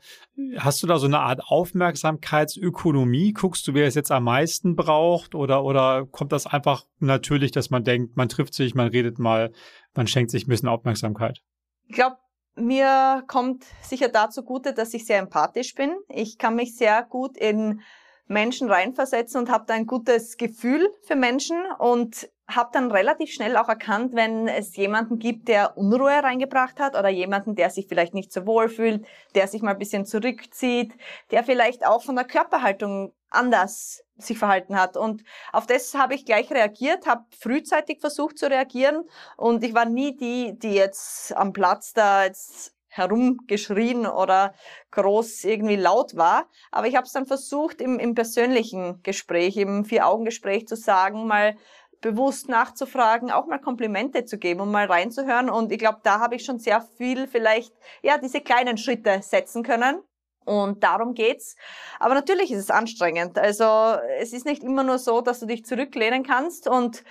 [0.57, 3.31] Hast du da so eine Art Aufmerksamkeitsökonomie?
[3.31, 5.33] Guckst du, wer es jetzt am meisten braucht?
[5.33, 9.53] Oder, oder kommt das einfach natürlich, dass man denkt, man trifft sich, man redet mal,
[9.95, 11.41] man schenkt sich ein bisschen Aufmerksamkeit?
[11.87, 12.17] Ich glaube,
[12.55, 15.95] mir kommt sicher dazu gute, dass ich sehr empathisch bin.
[16.09, 17.81] Ich kann mich sehr gut in
[18.27, 23.57] Menschen reinversetzen und habe da ein gutes Gefühl für Menschen und habe dann relativ schnell
[23.57, 28.13] auch erkannt, wenn es jemanden gibt, der Unruhe reingebracht hat oder jemanden, der sich vielleicht
[28.13, 30.93] nicht so wohl fühlt, der sich mal ein bisschen zurückzieht,
[31.31, 34.95] der vielleicht auch von der Körperhaltung anders sich verhalten hat.
[34.95, 39.03] Und auf das habe ich gleich reagiert, habe frühzeitig versucht zu reagieren
[39.35, 44.53] und ich war nie die, die jetzt am Platz da jetzt herumgeschrien oder
[44.91, 46.47] groß irgendwie laut war.
[46.71, 51.55] Aber ich habe es dann versucht, im, im persönlichen Gespräch, im Vier-Augen-Gespräch zu sagen, mal
[52.01, 55.49] bewusst nachzufragen, auch mal Komplimente zu geben und mal reinzuhören.
[55.49, 59.63] Und ich glaube, da habe ich schon sehr viel vielleicht, ja, diese kleinen Schritte setzen
[59.63, 60.01] können.
[60.45, 61.57] Und darum geht's.
[61.99, 63.37] Aber natürlich ist es anstrengend.
[63.37, 66.69] Also es ist nicht immer nur so, dass du dich zurücklehnen kannst.
[66.69, 67.03] Und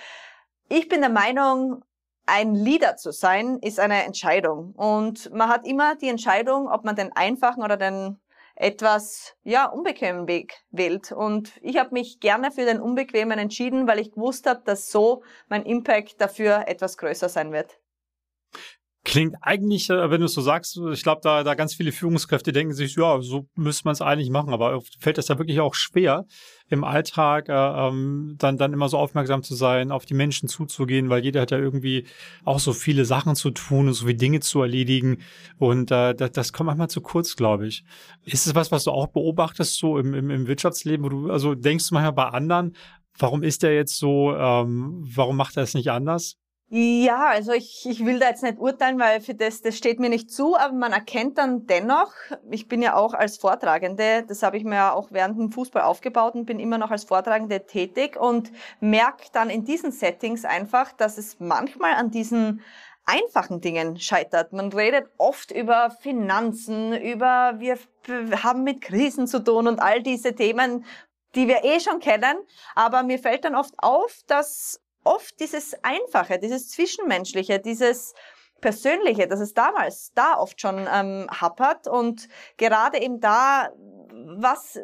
[0.71, 1.85] ich bin der Meinung,
[2.27, 4.73] ein Leader zu sein, ist eine Entscheidung.
[4.77, 8.21] Und man hat immer die Entscheidung, ob man den einfachen oder den
[8.57, 11.13] etwas ja unbequemen Weg wählt.
[11.13, 15.23] Und ich habe mich gerne für den unbequemen entschieden, weil ich gewusst habe, dass so
[15.49, 17.79] mein Impact dafür etwas größer sein wird.
[19.17, 22.53] Klingt eigentlich, äh, wenn du es so sagst, ich glaube, da, da ganz viele Führungskräfte
[22.53, 25.73] denken sich, ja, so müsste man es eigentlich machen, aber fällt es da wirklich auch
[25.73, 26.27] schwer,
[26.69, 31.09] im Alltag äh, ähm, dann, dann immer so aufmerksam zu sein, auf die Menschen zuzugehen,
[31.09, 32.07] weil jeder hat ja irgendwie
[32.45, 35.23] auch so viele Sachen zu tun und so viele Dinge zu erledigen
[35.57, 37.85] und äh, das, das kommt manchmal zu kurz, glaube ich.
[38.27, 41.55] Ist es was, was du auch beobachtest, so im, im, im Wirtschaftsleben, wo du, also
[41.55, 42.77] denkst du manchmal bei anderen,
[43.19, 46.37] warum ist der jetzt so, ähm, warum macht er es nicht anders?
[46.69, 50.09] Ja, also ich, ich will da jetzt nicht urteilen, weil für das, das steht mir
[50.09, 52.13] nicht zu, aber man erkennt dann dennoch,
[52.51, 55.83] ich bin ja auch als Vortragende, das habe ich mir ja auch während dem Fußball
[55.83, 58.51] aufgebaut und bin immer noch als Vortragende tätig und
[58.81, 62.63] merke dann in diesen Settings einfach, dass es manchmal an diesen
[63.05, 64.53] einfachen Dingen scheitert.
[64.53, 67.79] Man redet oft über Finanzen, über wir
[68.43, 70.85] haben mit Krisen zu tun und all diese Themen,
[71.37, 72.37] die wir eh schon kennen.
[72.75, 78.15] Aber mir fällt dann oft auf, dass oft dieses Einfache, dieses Zwischenmenschliche, dieses
[78.61, 83.71] Persönliche, das es damals da oft schon ähm, happert und gerade eben da,
[84.39, 84.81] was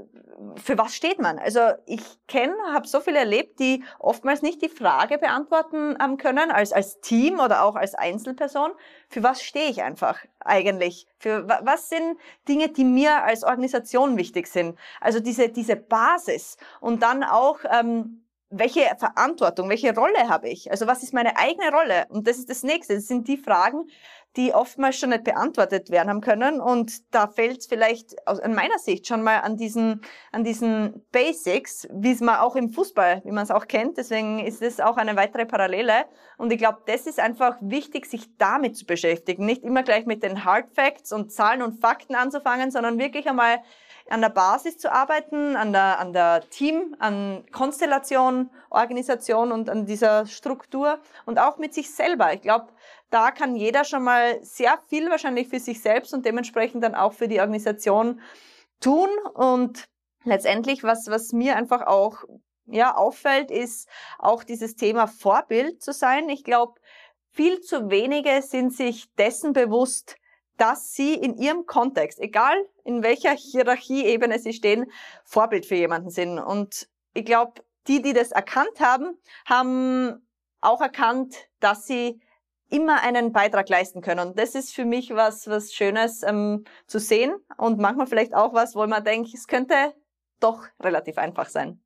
[0.56, 1.38] für was steht man?
[1.38, 6.50] Also ich kenne, habe so viel erlebt, die oftmals nicht die Frage beantworten ähm, können
[6.50, 8.72] als als Team oder auch als Einzelperson.
[9.08, 11.06] Für was stehe ich einfach eigentlich?
[11.18, 14.78] Für was sind Dinge, die mir als Organisation wichtig sind?
[15.00, 18.21] Also diese diese Basis und dann auch ähm,
[18.52, 20.70] welche Verantwortung, welche Rolle habe ich?
[20.70, 22.06] Also was ist meine eigene Rolle?
[22.10, 22.94] Und das ist das Nächste.
[22.94, 23.88] Das sind die Fragen,
[24.36, 26.60] die oftmals schon nicht beantwortet werden haben können.
[26.60, 31.04] Und da fällt es vielleicht aus an meiner Sicht schon mal an diesen, an diesen
[31.12, 33.96] Basics, wie es man auch im Fußball, wie man es auch kennt.
[33.96, 36.04] Deswegen ist es auch eine weitere Parallele.
[36.36, 39.46] Und ich glaube, das ist einfach wichtig, sich damit zu beschäftigen.
[39.46, 43.58] Nicht immer gleich mit den Hard Facts und Zahlen und Fakten anzufangen, sondern wirklich einmal
[44.08, 49.86] an der Basis zu arbeiten, an der, an der Team, an Konstellation, Organisation und an
[49.86, 52.32] dieser Struktur und auch mit sich selber.
[52.32, 52.68] Ich glaube,
[53.10, 57.12] da kann jeder schon mal sehr viel wahrscheinlich für sich selbst und dementsprechend dann auch
[57.12, 58.20] für die Organisation
[58.80, 59.84] tun und
[60.24, 62.24] letztendlich, was, was mir einfach auch
[62.66, 63.88] ja, auffällt, ist
[64.18, 66.28] auch dieses Thema Vorbild zu sein.
[66.28, 66.80] Ich glaube,
[67.32, 70.16] viel zu wenige sind sich dessen bewusst,
[70.56, 74.90] dass sie in ihrem Kontext, egal in welcher Hierarchieebene sie stehen,
[75.24, 76.38] Vorbild für jemanden sind.
[76.38, 80.26] Und ich glaube, die, die das erkannt haben, haben
[80.60, 82.20] auch erkannt, dass sie
[82.68, 84.28] immer einen Beitrag leisten können.
[84.28, 88.54] Und das ist für mich was, was Schönes ähm, zu sehen und manchmal vielleicht auch
[88.54, 89.94] was, wo man denkt, es könnte
[90.40, 91.82] doch relativ einfach sein.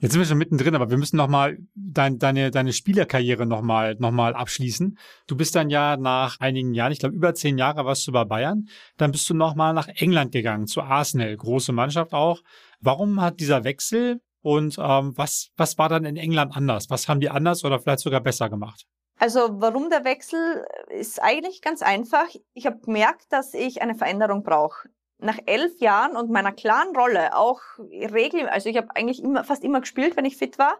[0.00, 3.60] Jetzt sind wir schon mittendrin, aber wir müssen noch mal dein, deine, deine Spielerkarriere noch
[3.60, 4.96] mal, noch mal abschließen.
[5.26, 8.24] Du bist dann ja nach einigen Jahren, ich glaube über zehn Jahre warst du bei
[8.24, 12.40] Bayern, dann bist du noch mal nach England gegangen, zu Arsenal, große Mannschaft auch.
[12.80, 16.88] Warum hat dieser Wechsel und ähm, was, was war dann in England anders?
[16.88, 18.86] Was haben die anders oder vielleicht sogar besser gemacht?
[19.18, 22.26] Also warum der Wechsel ist eigentlich ganz einfach.
[22.54, 24.88] Ich habe gemerkt, dass ich eine Veränderung brauche
[25.22, 29.64] nach elf Jahren und meiner klaren Rolle auch regel, also ich habe eigentlich immer, fast
[29.64, 30.78] immer gespielt, wenn ich fit war,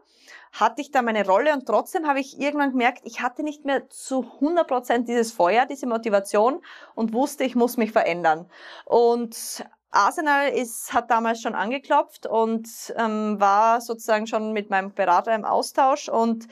[0.53, 3.88] hatte ich da meine Rolle und trotzdem habe ich irgendwann gemerkt, ich hatte nicht mehr
[3.88, 6.62] zu 100 Prozent dieses Feuer, diese Motivation
[6.94, 8.50] und wusste, ich muss mich verändern.
[8.85, 15.35] Und Arsenal ist, hat damals schon angeklopft und ähm, war sozusagen schon mit meinem Berater
[15.35, 16.46] im Austausch und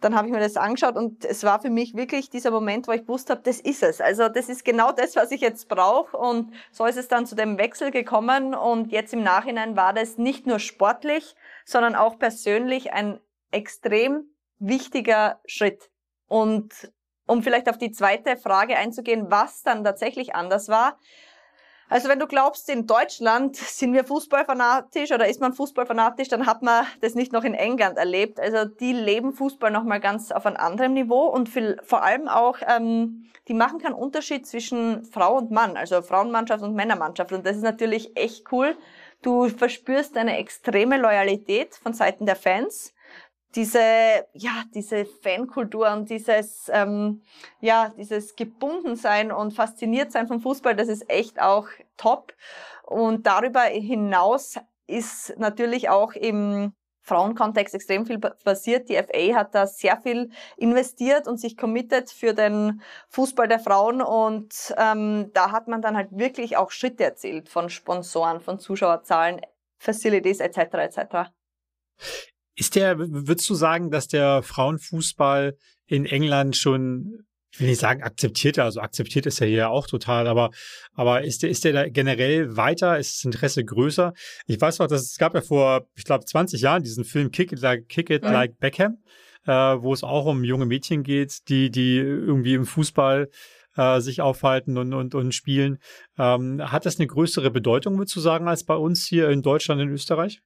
[0.00, 2.92] dann habe ich mir das angeschaut und es war für mich wirklich dieser Moment, wo
[2.92, 4.00] ich gewusst habe, das ist es.
[4.00, 7.34] Also das ist genau das, was ich jetzt brauche und so ist es dann zu
[7.34, 12.92] dem Wechsel gekommen und jetzt im Nachhinein war das nicht nur sportlich, sondern auch persönlich
[12.92, 13.20] ein
[13.52, 14.24] extrem
[14.58, 15.90] wichtiger Schritt.
[16.26, 16.92] Und
[17.26, 20.98] um vielleicht auf die zweite Frage einzugehen, was dann tatsächlich anders war,
[21.92, 26.62] Also wenn du glaubst, in Deutschland sind wir fußballfanatisch oder ist man fußballfanatisch, dann hat
[26.62, 28.40] man das nicht noch in England erlebt.
[28.40, 32.56] Also die leben Fußball nochmal ganz auf einem anderen Niveau und viel, vor allem auch,
[32.66, 37.30] ähm, die machen keinen Unterschied zwischen Frau und Mann, also Frauenmannschaft und Männermannschaft.
[37.30, 38.74] Und das ist natürlich echt cool.
[39.20, 42.94] Du verspürst eine extreme Loyalität von Seiten der Fans
[43.54, 47.22] diese, ja, diese Fankultur und dieses, ähm,
[47.60, 52.34] ja, dieses Gebundensein und fasziniert sein vom Fußball, das ist echt auch top.
[52.84, 58.88] Und darüber hinaus ist natürlich auch im Frauenkontext extrem viel passiert.
[58.88, 64.00] Die FA hat da sehr viel investiert und sich committed für den Fußball der Frauen
[64.00, 69.40] und ähm, da hat man dann halt wirklich auch Schritte erzielt von Sponsoren, von Zuschauerzahlen,
[69.78, 70.58] Facilities etc.
[70.74, 71.30] etc.
[72.54, 78.02] Ist der, würdest du sagen, dass der Frauenfußball in England schon, ich will nicht sagen
[78.02, 80.50] akzeptiert, also akzeptiert ist er hier auch total, aber,
[80.94, 82.98] aber ist der, ist der da generell weiter?
[82.98, 84.12] Ist das Interesse größer?
[84.46, 87.52] Ich weiß noch, dass es gab ja vor, ich glaube, 20 Jahren diesen Film Kick
[87.52, 88.32] It Like, Kick It mhm.
[88.32, 88.98] like Beckham,
[89.46, 93.30] äh, wo es auch um junge Mädchen geht, die, die irgendwie im Fußball
[93.76, 95.78] äh, sich aufhalten und, und, und spielen.
[96.18, 99.80] Ähm, hat das eine größere Bedeutung, würdest du sagen, als bei uns hier in Deutschland,
[99.80, 100.42] in Österreich?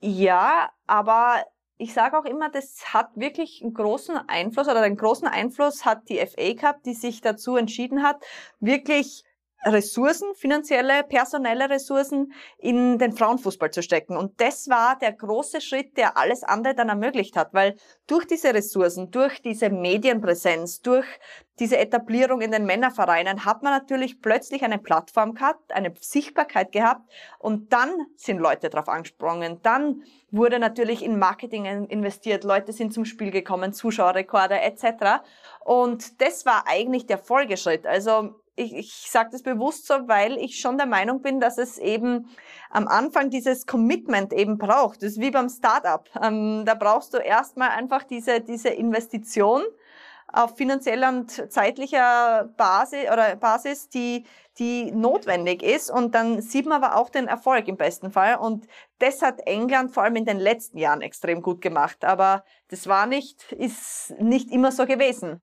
[0.00, 1.44] Ja, aber
[1.76, 6.08] ich sage auch immer, das hat wirklich einen großen Einfluss oder einen großen Einfluss hat
[6.08, 8.22] die FA Cup, die sich dazu entschieden hat,
[8.60, 9.24] wirklich
[9.64, 14.16] Ressourcen, finanzielle, personelle Ressourcen in den Frauenfußball zu stecken.
[14.16, 18.54] Und das war der große Schritt, der alles andere dann ermöglicht hat, weil durch diese
[18.54, 21.06] Ressourcen, durch diese Medienpräsenz, durch
[21.58, 27.10] diese Etablierung in den Männervereinen hat man natürlich plötzlich eine Plattform gehabt, eine Sichtbarkeit gehabt
[27.40, 29.60] und dann sind Leute drauf angesprungen.
[29.62, 35.20] Dann wurde natürlich in Marketing investiert, Leute sind zum Spiel gekommen, Zuschauerrekorde etc.
[35.64, 37.86] Und das war eigentlich der Folgeschritt.
[37.86, 41.78] Also ich, ich sage das bewusst so, weil ich schon der Meinung bin, dass es
[41.78, 42.28] eben
[42.70, 45.02] am Anfang dieses Commitment eben braucht.
[45.02, 46.08] Das ist wie beim Startup.
[46.22, 49.62] Ähm, da brauchst du erstmal einfach diese, diese Investition
[50.30, 54.24] auf finanzieller und zeitlicher Basis oder Basis, die,
[54.58, 55.90] die notwendig ist.
[55.90, 58.36] Und dann sieht man aber auch den Erfolg im besten Fall.
[58.36, 58.66] Und
[58.98, 62.04] das hat England vor allem in den letzten Jahren extrem gut gemacht.
[62.04, 65.40] Aber das war nicht, ist nicht immer so gewesen.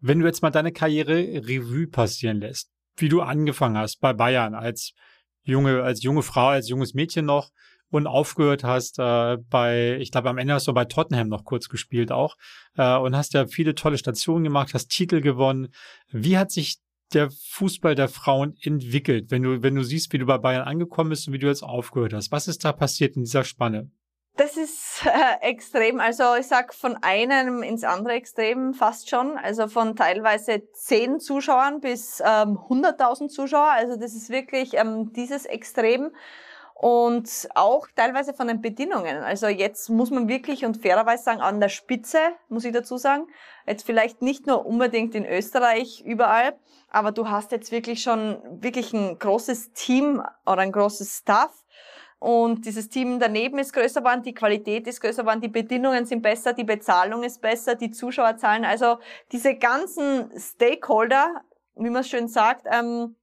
[0.00, 4.54] Wenn du jetzt mal deine Karriere Revue passieren lässt, wie du angefangen hast bei Bayern
[4.54, 4.92] als
[5.42, 7.50] junge, als junge Frau, als junges Mädchen noch
[7.90, 11.68] und aufgehört hast äh, bei, ich glaube am Ende hast du bei Tottenham noch kurz
[11.68, 12.36] gespielt auch
[12.76, 15.68] äh, und hast ja viele tolle Stationen gemacht, hast Titel gewonnen.
[16.10, 16.78] Wie hat sich
[17.14, 21.10] der Fußball der Frauen entwickelt, wenn du, wenn du siehst, wie du bei Bayern angekommen
[21.10, 22.30] bist und wie du jetzt aufgehört hast?
[22.30, 23.90] Was ist da passiert in dieser Spanne?
[24.38, 25.98] Das ist äh, extrem.
[25.98, 29.36] Also ich sag von einem ins andere Extrem fast schon.
[29.36, 33.72] Also von teilweise zehn Zuschauern bis ähm, 100.000 Zuschauer.
[33.72, 36.12] Also das ist wirklich ähm, dieses Extrem.
[36.74, 39.24] Und auch teilweise von den Bedingungen.
[39.24, 43.26] Also jetzt muss man wirklich und fairerweise sagen, an der Spitze, muss ich dazu sagen.
[43.66, 46.56] Jetzt vielleicht nicht nur unbedingt in Österreich überall,
[46.90, 51.50] aber du hast jetzt wirklich schon wirklich ein großes Team oder ein großes Staff
[52.18, 56.22] und dieses Team daneben ist größer geworden, die Qualität ist größer geworden, die Bedingungen sind
[56.22, 58.98] besser, die Bezahlung ist besser, die Zuschauerzahlen, also
[59.30, 61.42] diese ganzen Stakeholder,
[61.76, 63.14] wie man schön sagt, ähm,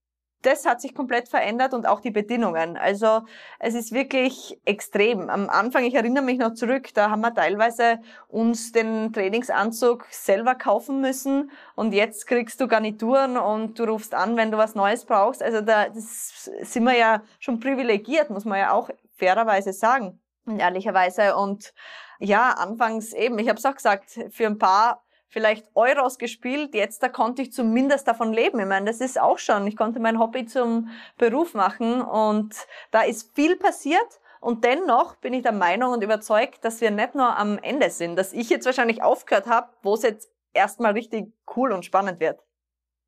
[0.46, 2.78] das hat sich komplett verändert und auch die Bedingungen.
[2.78, 3.22] Also
[3.60, 5.30] es ist wirklich extrem.
[5.30, 10.56] Am Anfang, ich erinnere mich noch zurück, da haben wir teilweise uns den Trainingsanzug selber
[10.56, 15.06] kaufen müssen und jetzt kriegst du Garnituren und du rufst an, wenn du was Neues
[15.06, 15.42] brauchst.
[15.42, 21.36] Also da sind wir ja schon privilegiert, muss man ja auch fairerweise sagen und ehrlicherweise.
[21.36, 21.74] Und
[22.20, 26.74] ja, anfangs eben, ich habe es auch gesagt, für ein paar vielleicht Euros gespielt.
[26.74, 28.60] Jetzt da konnte ich zumindest davon leben.
[28.60, 29.68] Ich meine, das ist auch schon.
[29.68, 32.56] Ich konnte mein Hobby zum Beruf machen und
[32.92, 34.20] da ist viel passiert.
[34.42, 38.16] Und dennoch bin ich der Meinung und überzeugt, dass wir nicht nur am Ende sind,
[38.16, 42.40] dass ich jetzt wahrscheinlich aufgehört habe, wo es jetzt erstmal richtig cool und spannend wird.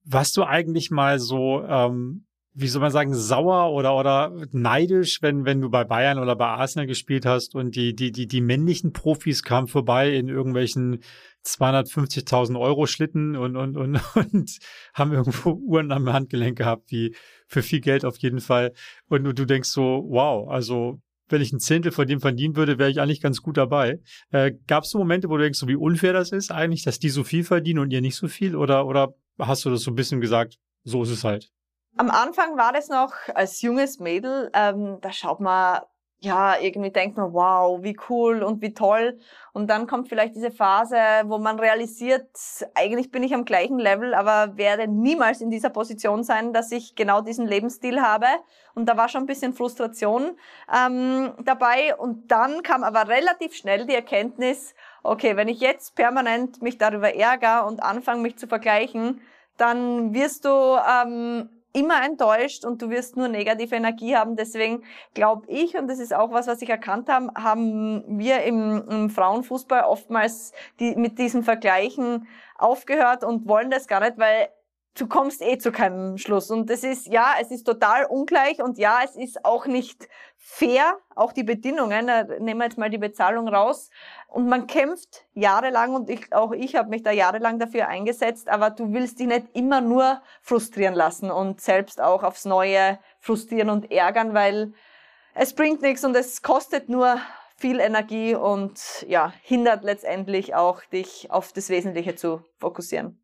[0.03, 2.26] Warst du eigentlich mal so ähm,
[2.59, 6.47] wie soll man sagen, sauer oder, oder neidisch, wenn, wenn du bei Bayern oder bei
[6.47, 11.03] Arsenal gespielt hast und die, die, die, die männlichen Profis kamen vorbei in irgendwelchen
[11.45, 14.57] 250.000 Euro Schlitten und, und, und, und
[14.95, 17.15] haben irgendwo Uhren am Handgelenk gehabt, wie
[17.45, 18.73] für viel Geld auf jeden Fall.
[19.07, 22.79] Und, und du denkst so, wow, also wenn ich ein Zehntel von dem verdienen würde,
[22.79, 23.99] wäre ich eigentlich ganz gut dabei.
[24.31, 26.97] Äh, Gab es so Momente, wo du denkst, so wie unfair das ist eigentlich, dass
[26.97, 28.55] die so viel verdienen und ihr nicht so viel?
[28.55, 31.51] Oder, oder hast du das so ein bisschen gesagt, so ist es halt?
[31.97, 35.81] Am Anfang war das noch als junges Mädel, ähm, da schaut man
[36.19, 39.19] ja, irgendwie denkt man, wow, wie cool und wie toll.
[39.53, 42.27] Und dann kommt vielleicht diese Phase, wo man realisiert,
[42.73, 46.95] eigentlich bin ich am gleichen Level, aber werde niemals in dieser Position sein, dass ich
[46.95, 48.25] genau diesen Lebensstil habe.
[48.73, 50.37] Und da war schon ein bisschen Frustration
[50.73, 51.95] ähm, dabei.
[51.95, 57.13] Und dann kam aber relativ schnell die Erkenntnis, okay, wenn ich jetzt permanent mich darüber
[57.13, 59.21] ärgere und anfange, mich zu vergleichen,
[59.57, 64.35] dann wirst du ähm, immer enttäuscht und du wirst nur negative Energie haben.
[64.35, 68.83] Deswegen glaube ich, und das ist auch was, was ich erkannt habe, haben wir im,
[68.89, 72.27] im Frauenfußball oftmals die, mit diesen Vergleichen
[72.57, 74.49] aufgehört und wollen das gar nicht, weil
[74.97, 76.49] du kommst eh zu keinem Schluss.
[76.51, 80.97] Und das ist, ja, es ist total ungleich und ja, es ist auch nicht fair,
[81.15, 83.89] auch die Bedingungen, da nehmen wir jetzt mal die Bezahlung raus.
[84.27, 88.69] Und man kämpft jahrelang und ich, auch ich habe mich da jahrelang dafür eingesetzt, aber
[88.69, 93.91] du willst dich nicht immer nur frustrieren lassen und selbst auch aufs Neue frustrieren und
[93.91, 94.73] ärgern, weil
[95.33, 97.19] es bringt nichts und es kostet nur
[97.55, 103.23] viel Energie und ja, hindert letztendlich auch dich auf das Wesentliche zu fokussieren.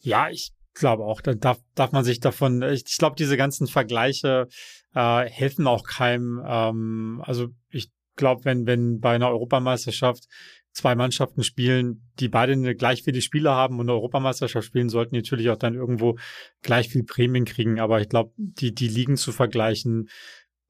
[0.00, 3.66] Ja, ich glaube auch, da darf, darf man sich davon, ich, ich glaube, diese ganzen
[3.66, 4.48] Vergleiche
[4.94, 6.42] äh, helfen auch keinem.
[6.46, 10.28] Ähm, also ich glaube, wenn, wenn bei einer Europameisterschaft
[10.72, 15.14] zwei Mannschaften spielen, die beide eine gleich viele Spieler haben und eine Europameisterschaft spielen, sollten
[15.14, 16.16] die natürlich auch dann irgendwo
[16.62, 17.80] gleich viel Prämien kriegen.
[17.80, 20.08] Aber ich glaube, die, die Ligen zu vergleichen,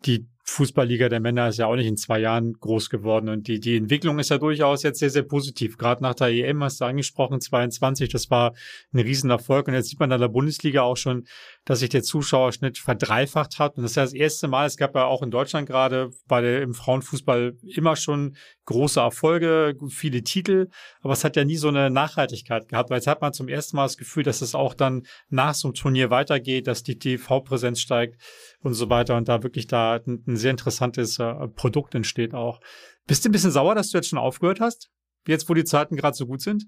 [0.04, 3.60] die Fußballliga der Männer ist ja auch nicht in zwei Jahren groß geworden und die,
[3.60, 5.76] die Entwicklung ist ja durchaus jetzt sehr, sehr positiv.
[5.76, 8.54] Gerade nach der EM hast du angesprochen, 22, das war
[8.92, 11.26] ein Riesenerfolg und jetzt sieht man in der Bundesliga auch schon,
[11.64, 14.94] dass sich der Zuschauerschnitt verdreifacht hat und das ist ja das erste Mal, es gab
[14.94, 18.34] ja auch in Deutschland gerade bei der, im Frauenfußball immer schon
[18.64, 20.68] große Erfolge, viele Titel,
[21.02, 23.76] aber es hat ja nie so eine Nachhaltigkeit gehabt, weil jetzt hat man zum ersten
[23.76, 27.80] Mal das Gefühl, dass es auch dann nach so einem Turnier weitergeht, dass die TV-Präsenz
[27.80, 28.18] steigt
[28.62, 32.60] und so weiter und da wirklich da ein, ein sehr interessantes äh, Produkt entsteht auch.
[33.06, 34.90] Bist du ein bisschen sauer, dass du jetzt schon aufgehört hast?
[35.26, 36.66] Jetzt, wo die Zeiten gerade so gut sind?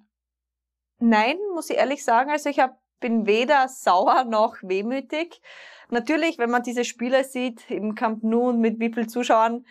[0.99, 2.31] Nein, muss ich ehrlich sagen.
[2.31, 5.41] Also ich hab, bin weder sauer noch wehmütig.
[5.89, 9.65] Natürlich, wenn man diese Spiele sieht im Camp Nou mit wie vielen Zuschauern,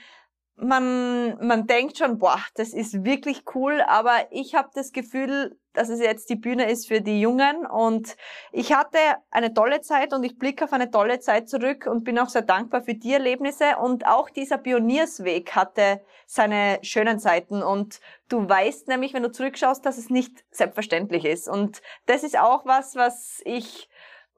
[0.62, 5.90] man, man denkt schon, boah, das ist wirklich cool, aber ich habe das Gefühl, dass
[5.90, 7.66] es jetzt die Bühne ist für die Jungen.
[7.66, 8.18] Und
[8.52, 8.98] ich hatte
[9.32, 12.42] eine tolle Zeit und ich blicke auf eine tolle Zeit zurück und bin auch sehr
[12.42, 13.78] dankbar für die Erlebnisse.
[13.82, 17.64] Und auch dieser Pioniersweg hatte seine schönen Seiten.
[17.64, 21.48] Und du weißt nämlich, wenn du zurückschaust, dass es nicht selbstverständlich ist.
[21.48, 23.90] Und das ist auch was, was ich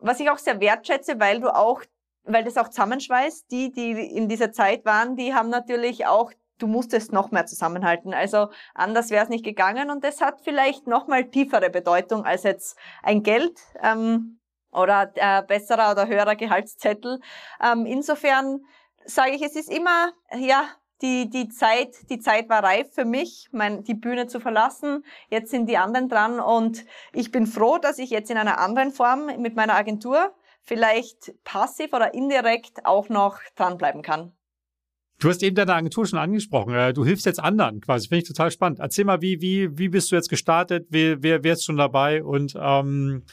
[0.02, 1.84] was ich auch sehr wertschätze, weil du auch
[2.24, 3.52] weil das auch zusammenschweißt.
[3.52, 8.14] Die, die in dieser Zeit waren, die haben natürlich auch, du musstest noch mehr zusammenhalten.
[8.14, 12.44] Also anders wäre es nicht gegangen und das hat vielleicht noch mal tiefere Bedeutung als
[12.44, 13.60] jetzt ein Geld.
[13.82, 14.38] Ähm,
[14.72, 17.20] oder äh, besserer oder höherer Gehaltszettel.
[17.62, 18.62] Ähm, insofern
[19.06, 20.64] sage ich, es ist immer, ja,
[21.02, 25.04] die, die Zeit, die Zeit war reif für mich, mein, die Bühne zu verlassen.
[25.30, 28.92] Jetzt sind die anderen dran und ich bin froh, dass ich jetzt in einer anderen
[28.92, 30.32] Form mit meiner Agentur
[30.64, 34.34] vielleicht passiv oder indirekt auch noch dranbleiben kann.
[35.20, 36.74] Du hast eben deine Agentur schon angesprochen.
[36.74, 38.08] Äh, du hilfst jetzt anderen quasi.
[38.08, 38.80] Finde ich total spannend.
[38.80, 40.88] Erzähl mal, wie, wie, wie bist du jetzt gestartet?
[40.90, 42.24] Wer, wer, wer ist schon dabei?
[42.24, 43.24] Und ähm,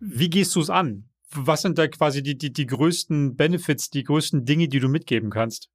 [0.00, 1.08] wie gehst du es an?
[1.30, 5.30] Was sind da quasi die, die, die größten Benefits, die größten Dinge, die du mitgeben
[5.30, 5.70] kannst?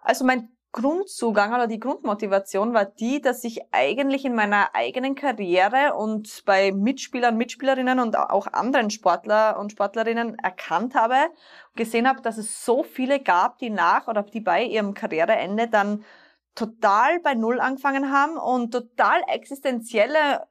[0.00, 5.94] Also mein Grundzugang oder die Grundmotivation war die, dass ich eigentlich in meiner eigenen Karriere
[5.94, 11.14] und bei Mitspielern, Mitspielerinnen und auch anderen Sportler und Sportlerinnen erkannt habe,
[11.76, 16.04] gesehen habe, dass es so viele gab, die nach oder die bei ihrem Karriereende dann
[16.56, 20.44] total bei Null angefangen haben und total existenzielle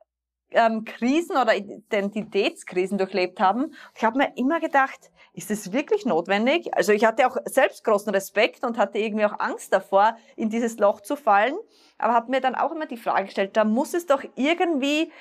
[0.51, 3.73] ähm, Krisen oder Identitätskrisen durchlebt haben.
[3.93, 6.75] Ich habe mir immer gedacht, ist es wirklich notwendig?
[6.75, 10.77] Also ich hatte auch selbst großen Respekt und hatte irgendwie auch Angst davor, in dieses
[10.77, 11.55] Loch zu fallen,
[11.97, 15.11] aber habe mir dann auch immer die Frage gestellt, da muss es doch irgendwie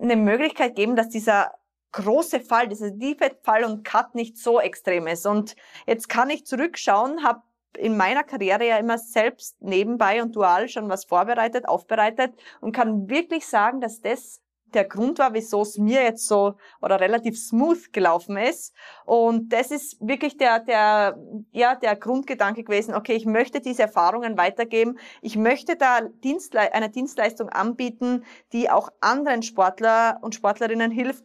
[0.00, 1.52] eine Möglichkeit geben, dass dieser
[1.92, 5.26] große Fall, dieser tiefe Fall und Cut nicht so extrem ist.
[5.26, 5.54] Und
[5.86, 7.42] jetzt kann ich zurückschauen, habe
[7.76, 13.08] in meiner Karriere ja immer selbst nebenbei und dual schon was vorbereitet, aufbereitet und kann
[13.08, 14.40] wirklich sagen, dass das
[14.74, 18.74] der Grund war, wieso es mir jetzt so oder relativ smooth gelaufen ist.
[19.04, 21.18] Und das ist wirklich der, der,
[21.52, 24.98] ja, der Grundgedanke gewesen, okay, ich möchte diese Erfahrungen weitergeben.
[25.22, 31.24] Ich möchte da Dienstle eine Dienstleistung anbieten, die auch anderen Sportler und Sportlerinnen hilft,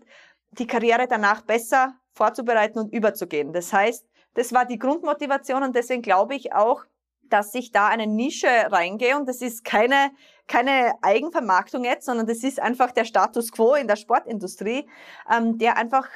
[0.52, 3.54] die Karriere danach besser vorzubereiten und überzugehen.
[3.54, 6.86] Das heißt, das war die Grundmotivation und deswegen glaube ich auch,
[7.30, 10.12] dass ich da eine Nische reingehe und das ist keine,
[10.48, 14.88] keine Eigenvermarktung jetzt, sondern das ist einfach der Status quo in der Sportindustrie,
[15.32, 16.08] ähm, der einfach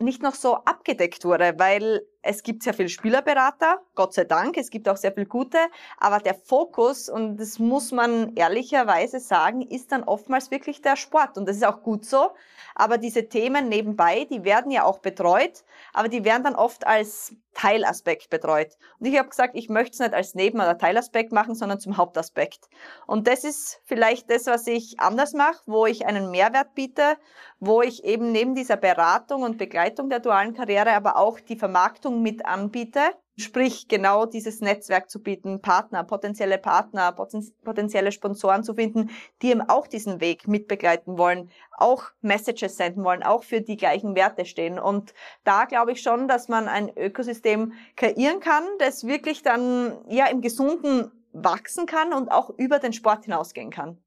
[0.00, 4.68] nicht noch so abgedeckt wurde, weil es gibt sehr viele Spielerberater, Gott sei Dank, es
[4.68, 5.56] gibt auch sehr viel gute,
[5.96, 11.38] aber der Fokus, und das muss man ehrlicherweise sagen, ist dann oftmals wirklich der Sport.
[11.38, 12.32] Und das ist auch gut so.
[12.74, 15.64] Aber diese Themen nebenbei, die werden ja auch betreut,
[15.94, 18.78] aber die werden dann oft als Teilaspekt betreut.
[19.00, 21.96] Und ich habe gesagt, ich möchte es nicht als Neben- oder Teilaspekt machen, sondern zum
[21.96, 22.68] Hauptaspekt.
[23.06, 27.16] Und das ist vielleicht das, was ich anders mache, wo ich einen Mehrwert biete,
[27.58, 32.17] wo ich eben neben dieser Beratung und Begleitung der dualen Karriere aber auch die Vermarktung
[32.22, 33.00] mit anbiete
[33.40, 39.10] Sprich, genau dieses Netzwerk zu bieten, Partner, potenzielle Partner, potenzielle Sponsoren zu finden,
[39.42, 44.16] die eben auch diesen Weg mitbegleiten wollen, auch Messages senden wollen, auch für die gleichen
[44.16, 44.80] Werte stehen.
[44.80, 45.14] Und
[45.44, 50.40] da glaube ich schon, dass man ein Ökosystem kreieren kann, das wirklich dann ja im
[50.40, 54.02] Gesunden wachsen kann und auch über den Sport hinausgehen kann.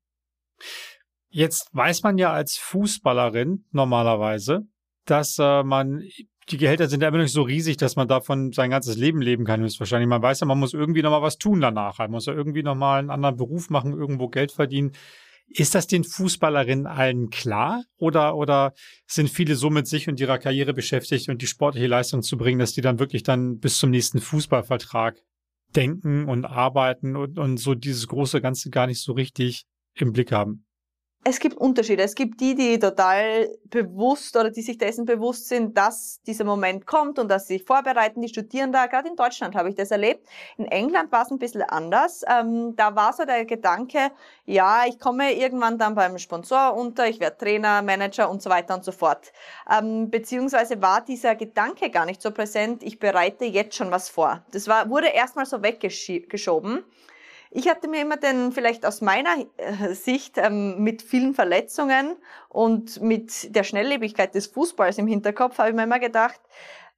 [1.30, 4.68] Jetzt weiß man ja als Fußballerin normalerweise,
[5.06, 6.04] dass äh, man
[6.52, 9.46] die Gehälter sind ja immer nicht so riesig, dass man davon sein ganzes Leben leben
[9.46, 10.10] kann, höchstwahrscheinlich.
[10.10, 12.00] Man weiß ja, man muss irgendwie nochmal was tun danach.
[12.00, 14.92] Man muss ja irgendwie nochmal einen anderen Beruf machen, irgendwo Geld verdienen.
[15.48, 17.84] Ist das den Fußballerinnen allen klar?
[17.98, 18.74] Oder, oder
[19.08, 22.60] sind viele so mit sich und ihrer Karriere beschäftigt und die sportliche Leistung zu bringen,
[22.60, 25.22] dass die dann wirklich dann bis zum nächsten Fußballvertrag
[25.76, 30.32] denken und arbeiten und, und so dieses große Ganze gar nicht so richtig im Blick
[30.32, 30.66] haben?
[31.24, 32.02] Es gibt Unterschiede.
[32.02, 36.88] Es gibt die, die total bewusst oder die sich dessen bewusst sind, dass dieser Moment
[36.88, 38.24] kommt und dass sie sich vorbereiten.
[38.24, 38.88] Die studieren da.
[38.88, 40.28] Gerade in Deutschland habe ich das erlebt.
[40.58, 42.24] In England war es ein bisschen anders.
[42.28, 44.10] Ähm, da war so der Gedanke,
[44.48, 48.74] ja, ich komme irgendwann dann beim Sponsor unter, ich werde Trainer, Manager und so weiter
[48.74, 49.32] und so fort.
[49.72, 54.44] Ähm, beziehungsweise war dieser Gedanke gar nicht so präsent, ich bereite jetzt schon was vor.
[54.54, 56.84] Das war, wurde erstmal so weggeschoben.
[57.54, 62.16] Ich hatte mir immer den, vielleicht aus meiner äh, Sicht, ähm, mit vielen Verletzungen
[62.48, 66.40] und mit der Schnelllebigkeit des Fußballs im Hinterkopf, habe ich mir immer gedacht,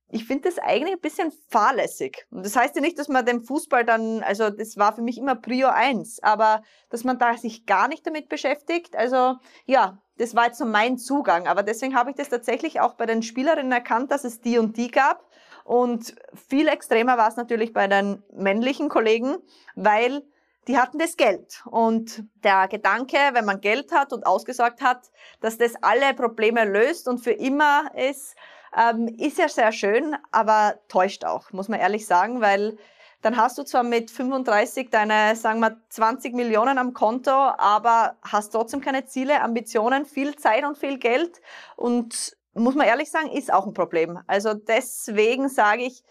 [0.10, 2.28] ich finde das eigentlich ein bisschen fahrlässig.
[2.30, 5.18] Und das heißt ja nicht, dass man den Fußball dann, also das war für mich
[5.18, 8.95] immer Prio eins, aber dass man da sich gar nicht damit beschäftigt.
[8.95, 11.47] Also ja, das war jetzt so mein Zugang.
[11.47, 14.78] Aber deswegen habe ich das tatsächlich auch bei den Spielerinnen erkannt, dass es die und
[14.78, 15.28] die gab.
[15.64, 16.14] Und
[16.47, 19.38] viel extremer war es natürlich bei den männlichen Kollegen,
[19.76, 20.22] weil
[20.68, 21.61] die hatten das Geld.
[21.66, 25.11] Und der Gedanke, wenn man Geld hat und ausgesorgt hat,
[25.41, 28.36] dass das alle Probleme löst und für immer ist,
[28.76, 32.78] ähm, ist ja sehr schön, aber täuscht auch, muss man ehrlich sagen, weil
[33.22, 38.49] dann hast du zwar mit 35 deine, sagen wir, 20 Millionen am Konto, aber hast
[38.49, 41.41] trotzdem keine Ziele, Ambitionen, viel Zeit und viel Geld
[41.78, 44.20] und muss man ehrlich sagen, ist auch ein Problem.
[44.28, 46.03] Also deswegen sage ich,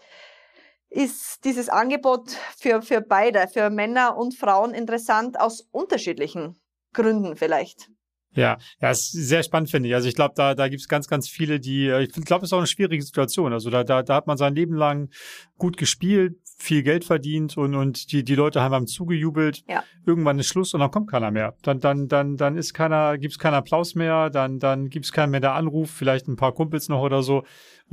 [0.93, 6.55] ist dieses Angebot für, für beide, für Männer und Frauen interessant aus unterschiedlichen
[6.93, 7.89] Gründen vielleicht.
[8.35, 9.95] Ja, ja, ist sehr spannend, finde ich.
[9.95, 12.49] Also ich glaube, da, da gibt es ganz, ganz viele, die, äh, ich glaube, es
[12.49, 13.53] ist auch eine schwierige Situation.
[13.53, 15.09] Also da, da, da hat man sein Leben lang
[15.57, 19.63] gut gespielt, viel Geld verdient und, und die, die Leute haben zugejubelt.
[19.67, 19.83] Ja.
[20.05, 21.55] Irgendwann ist Schluss und dann kommt keiner mehr.
[21.61, 25.11] Dann, dann, dann, dann ist keiner, gibt es keinen Applaus mehr, dann, dann gibt es
[25.11, 27.43] keinen mehr, der anruft, vielleicht ein paar Kumpels noch oder so.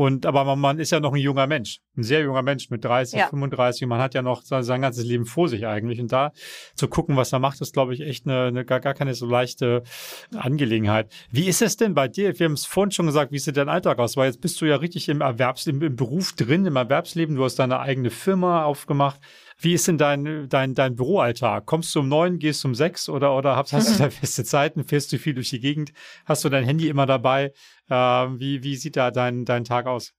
[0.01, 3.19] Und aber man, ist ja noch ein junger Mensch, ein sehr junger Mensch mit 30,
[3.19, 3.27] ja.
[3.27, 3.87] 35.
[3.87, 6.01] Man hat ja noch sein, sein, ganzes Leben vor sich eigentlich.
[6.01, 6.33] Und da
[6.75, 9.27] zu gucken, was er macht, ist, glaube ich, echt eine, eine gar, gar keine so
[9.27, 9.83] leichte
[10.35, 11.13] Angelegenheit.
[11.31, 12.39] Wie ist es denn bei dir?
[12.39, 14.17] Wir haben es vorhin schon gesagt, wie sieht dein Alltag aus?
[14.17, 17.37] Weil jetzt bist du ja richtig im Erwerbs, im, im Beruf drin, im Erwerbsleben.
[17.37, 19.21] Du hast deine eigene Firma aufgemacht.
[19.63, 21.67] Wie ist denn dein, dein, dein Büroalltag?
[21.67, 24.43] Kommst du um neun, gehst du um sechs oder, oder hast, hast du da feste
[24.43, 24.85] Zeiten?
[24.85, 25.93] Fährst du viel durch die Gegend?
[26.25, 27.53] Hast du dein Handy immer dabei?
[27.89, 30.15] Äh, wie, wie sieht da dein, dein Tag aus?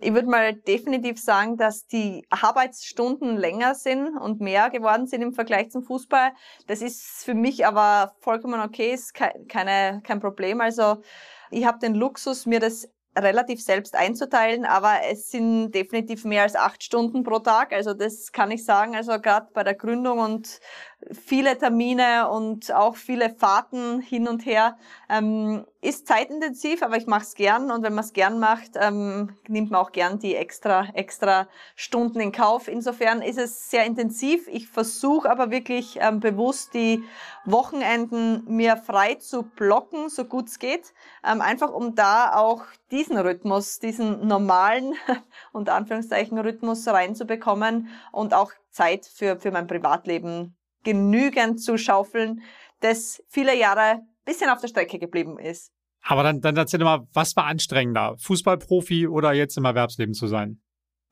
[0.00, 5.32] Ich würde mal definitiv sagen, dass die Arbeitsstunden länger sind und mehr geworden sind im
[5.32, 6.30] Vergleich zum Fußball.
[6.68, 10.60] Das ist für mich aber vollkommen okay, ist keine, kein Problem.
[10.60, 11.02] Also
[11.50, 12.88] ich habe den Luxus, mir das
[13.18, 17.72] relativ selbst einzuteilen, aber es sind definitiv mehr als acht Stunden pro Tag.
[17.72, 18.96] Also das kann ich sagen.
[18.96, 20.60] Also gerade bei der Gründung und
[21.12, 24.76] viele Termine und auch viele Fahrten hin und her.
[25.08, 29.36] Ähm, ist zeitintensiv, aber ich mache es gern und wenn man es gern macht, ähm,
[29.46, 31.46] nimmt man auch gern die extra, extra
[31.76, 32.66] Stunden in Kauf.
[32.66, 34.48] Insofern ist es sehr intensiv.
[34.48, 37.04] Ich versuche aber wirklich ähm, bewusst die
[37.44, 40.92] Wochenenden mir frei zu blocken, so gut es geht,
[41.24, 44.94] ähm, einfach um da auch diesen Rhythmus, diesen normalen,
[45.52, 50.57] unter Anführungszeichen, Rhythmus reinzubekommen und auch Zeit für, für mein Privatleben
[50.88, 52.40] genügend zu schaufeln,
[52.80, 55.70] das viele Jahre bisschen auf der Strecke geblieben ist.
[56.02, 58.16] Aber dann, dann erzähl mal, was war anstrengender?
[58.18, 60.62] Fußballprofi oder jetzt im Erwerbsleben zu sein?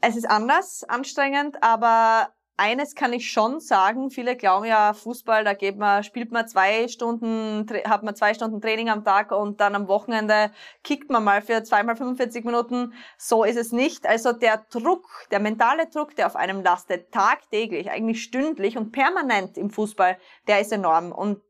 [0.00, 2.28] Es ist anders anstrengend, aber
[2.58, 6.88] eines kann ich schon sagen, viele glauben ja, Fußball, da geht man, spielt man zwei
[6.88, 10.50] Stunden, hat man zwei Stunden Training am Tag und dann am Wochenende
[10.82, 12.94] kickt man mal für zweimal 45 Minuten.
[13.18, 14.06] So ist es nicht.
[14.06, 19.58] Also der Druck, der mentale Druck, der auf einem lastet, tagtäglich, eigentlich stündlich und permanent
[19.58, 21.12] im Fußball, der ist enorm.
[21.12, 21.42] Und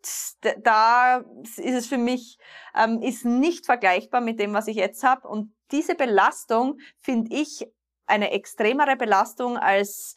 [0.64, 2.38] da ist es für mich,
[2.74, 5.28] ähm, ist nicht vergleichbar mit dem, was ich jetzt habe.
[5.28, 7.64] Und diese Belastung finde ich
[8.06, 10.16] eine extremere Belastung als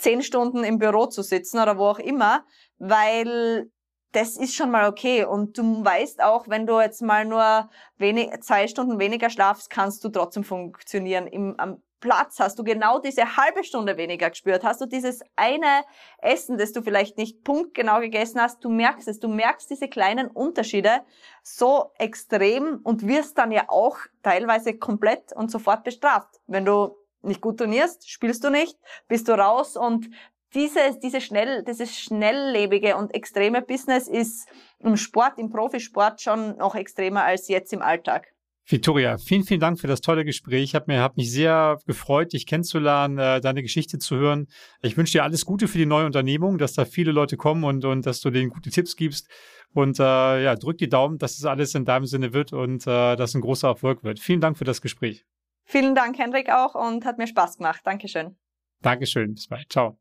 [0.00, 2.44] zehn Stunden im Büro zu sitzen oder wo auch immer,
[2.78, 3.70] weil
[4.12, 5.24] das ist schon mal okay.
[5.24, 10.02] Und du weißt auch, wenn du jetzt mal nur wenig, zwei Stunden weniger schlafst, kannst
[10.04, 11.26] du trotzdem funktionieren.
[11.26, 14.64] Im, am Platz hast du genau diese halbe Stunde weniger gespürt.
[14.64, 15.84] Hast du dieses eine
[16.18, 19.20] Essen, das du vielleicht nicht punktgenau gegessen hast, du merkst es.
[19.20, 21.02] Du merkst diese kleinen Unterschiede
[21.42, 26.40] so extrem und wirst dann ja auch teilweise komplett und sofort bestraft.
[26.46, 28.76] Wenn du nicht gut turnierst, spielst du nicht,
[29.08, 30.08] bist du raus und
[30.54, 34.48] dieses, diese schnell, dieses schnelllebige und extreme Business ist
[34.80, 38.26] im Sport, im Profisport schon noch extremer als jetzt im Alltag.
[38.66, 40.62] Victoria, vielen, vielen Dank für das tolle Gespräch.
[40.62, 44.46] Ich habe hab mich sehr gefreut, dich kennenzulernen, äh, deine Geschichte zu hören.
[44.82, 47.84] Ich wünsche dir alles Gute für die neue Unternehmung, dass da viele Leute kommen und,
[47.84, 49.28] und dass du denen gute Tipps gibst.
[49.72, 50.02] Und äh,
[50.44, 53.40] ja, drück die Daumen, dass es alles in deinem Sinne wird und äh, dass ein
[53.40, 54.20] großer Erfolg wird.
[54.20, 55.24] Vielen Dank für das Gespräch.
[55.70, 57.82] Vielen Dank, Henrik, auch und hat mir Spaß gemacht.
[57.84, 58.36] Dankeschön.
[58.82, 59.34] Dankeschön.
[59.34, 59.70] Bis bald.
[59.70, 60.00] Ciao.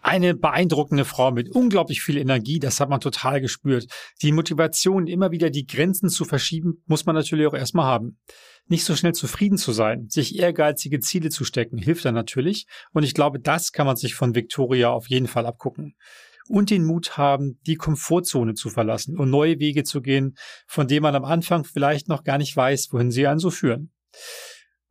[0.00, 3.86] Eine beeindruckende Frau mit unglaublich viel Energie, das hat man total gespürt.
[4.22, 8.18] Die Motivation, immer wieder die Grenzen zu verschieben, muss man natürlich auch erstmal haben.
[8.66, 12.66] Nicht so schnell zufrieden zu sein, sich ehrgeizige Ziele zu stecken, hilft dann natürlich.
[12.92, 15.96] Und ich glaube, das kann man sich von Victoria auf jeden Fall abgucken
[16.48, 20.36] und den Mut haben, die Komfortzone zu verlassen und neue Wege zu gehen,
[20.66, 23.92] von denen man am Anfang vielleicht noch gar nicht weiß, wohin sie einen so führen.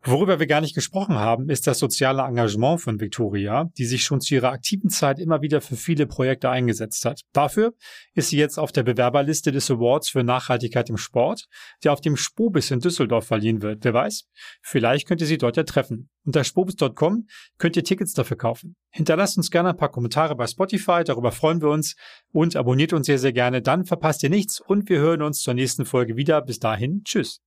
[0.05, 4.19] Worüber wir gar nicht gesprochen haben, ist das soziale Engagement von Victoria, die sich schon
[4.19, 7.21] zu ihrer aktiven Zeit immer wieder für viele Projekte eingesetzt hat.
[7.31, 7.73] Dafür
[8.13, 11.45] ist sie jetzt auf der Bewerberliste des Awards für Nachhaltigkeit im Sport,
[11.85, 13.85] der auf dem Spobis in Düsseldorf verliehen wird.
[13.85, 14.27] Wer weiß,
[14.61, 16.09] vielleicht könnt ihr sie dort ja treffen.
[16.25, 17.27] Unter spobis.com
[17.57, 18.75] könnt ihr Tickets dafür kaufen.
[18.91, 21.95] Hinterlasst uns gerne ein paar Kommentare bei Spotify, darüber freuen wir uns
[22.33, 25.53] und abonniert uns sehr, sehr gerne, dann verpasst ihr nichts und wir hören uns zur
[25.53, 26.41] nächsten Folge wieder.
[26.41, 27.39] Bis dahin, tschüss.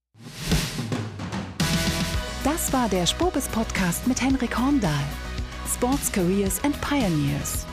[2.56, 5.04] Das war der Spobis Podcast mit Henrik Horndahl.
[5.70, 7.66] Sports Careers and Pioneers.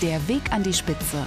[0.00, 1.26] Der Weg an die Spitze.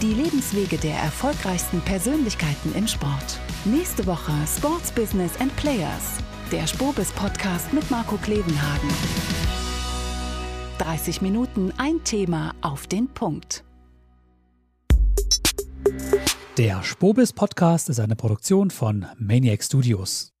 [0.00, 3.38] Die Lebenswege der erfolgreichsten Persönlichkeiten im Sport.
[3.66, 6.16] Nächste Woche Sports Business and Players.
[6.50, 8.88] Der Spobis Podcast mit Marco Klevenhagen.
[10.78, 13.64] 30 Minuten ein Thema auf den Punkt.
[16.56, 20.35] Der Spobis Podcast ist eine Produktion von Maniac Studios.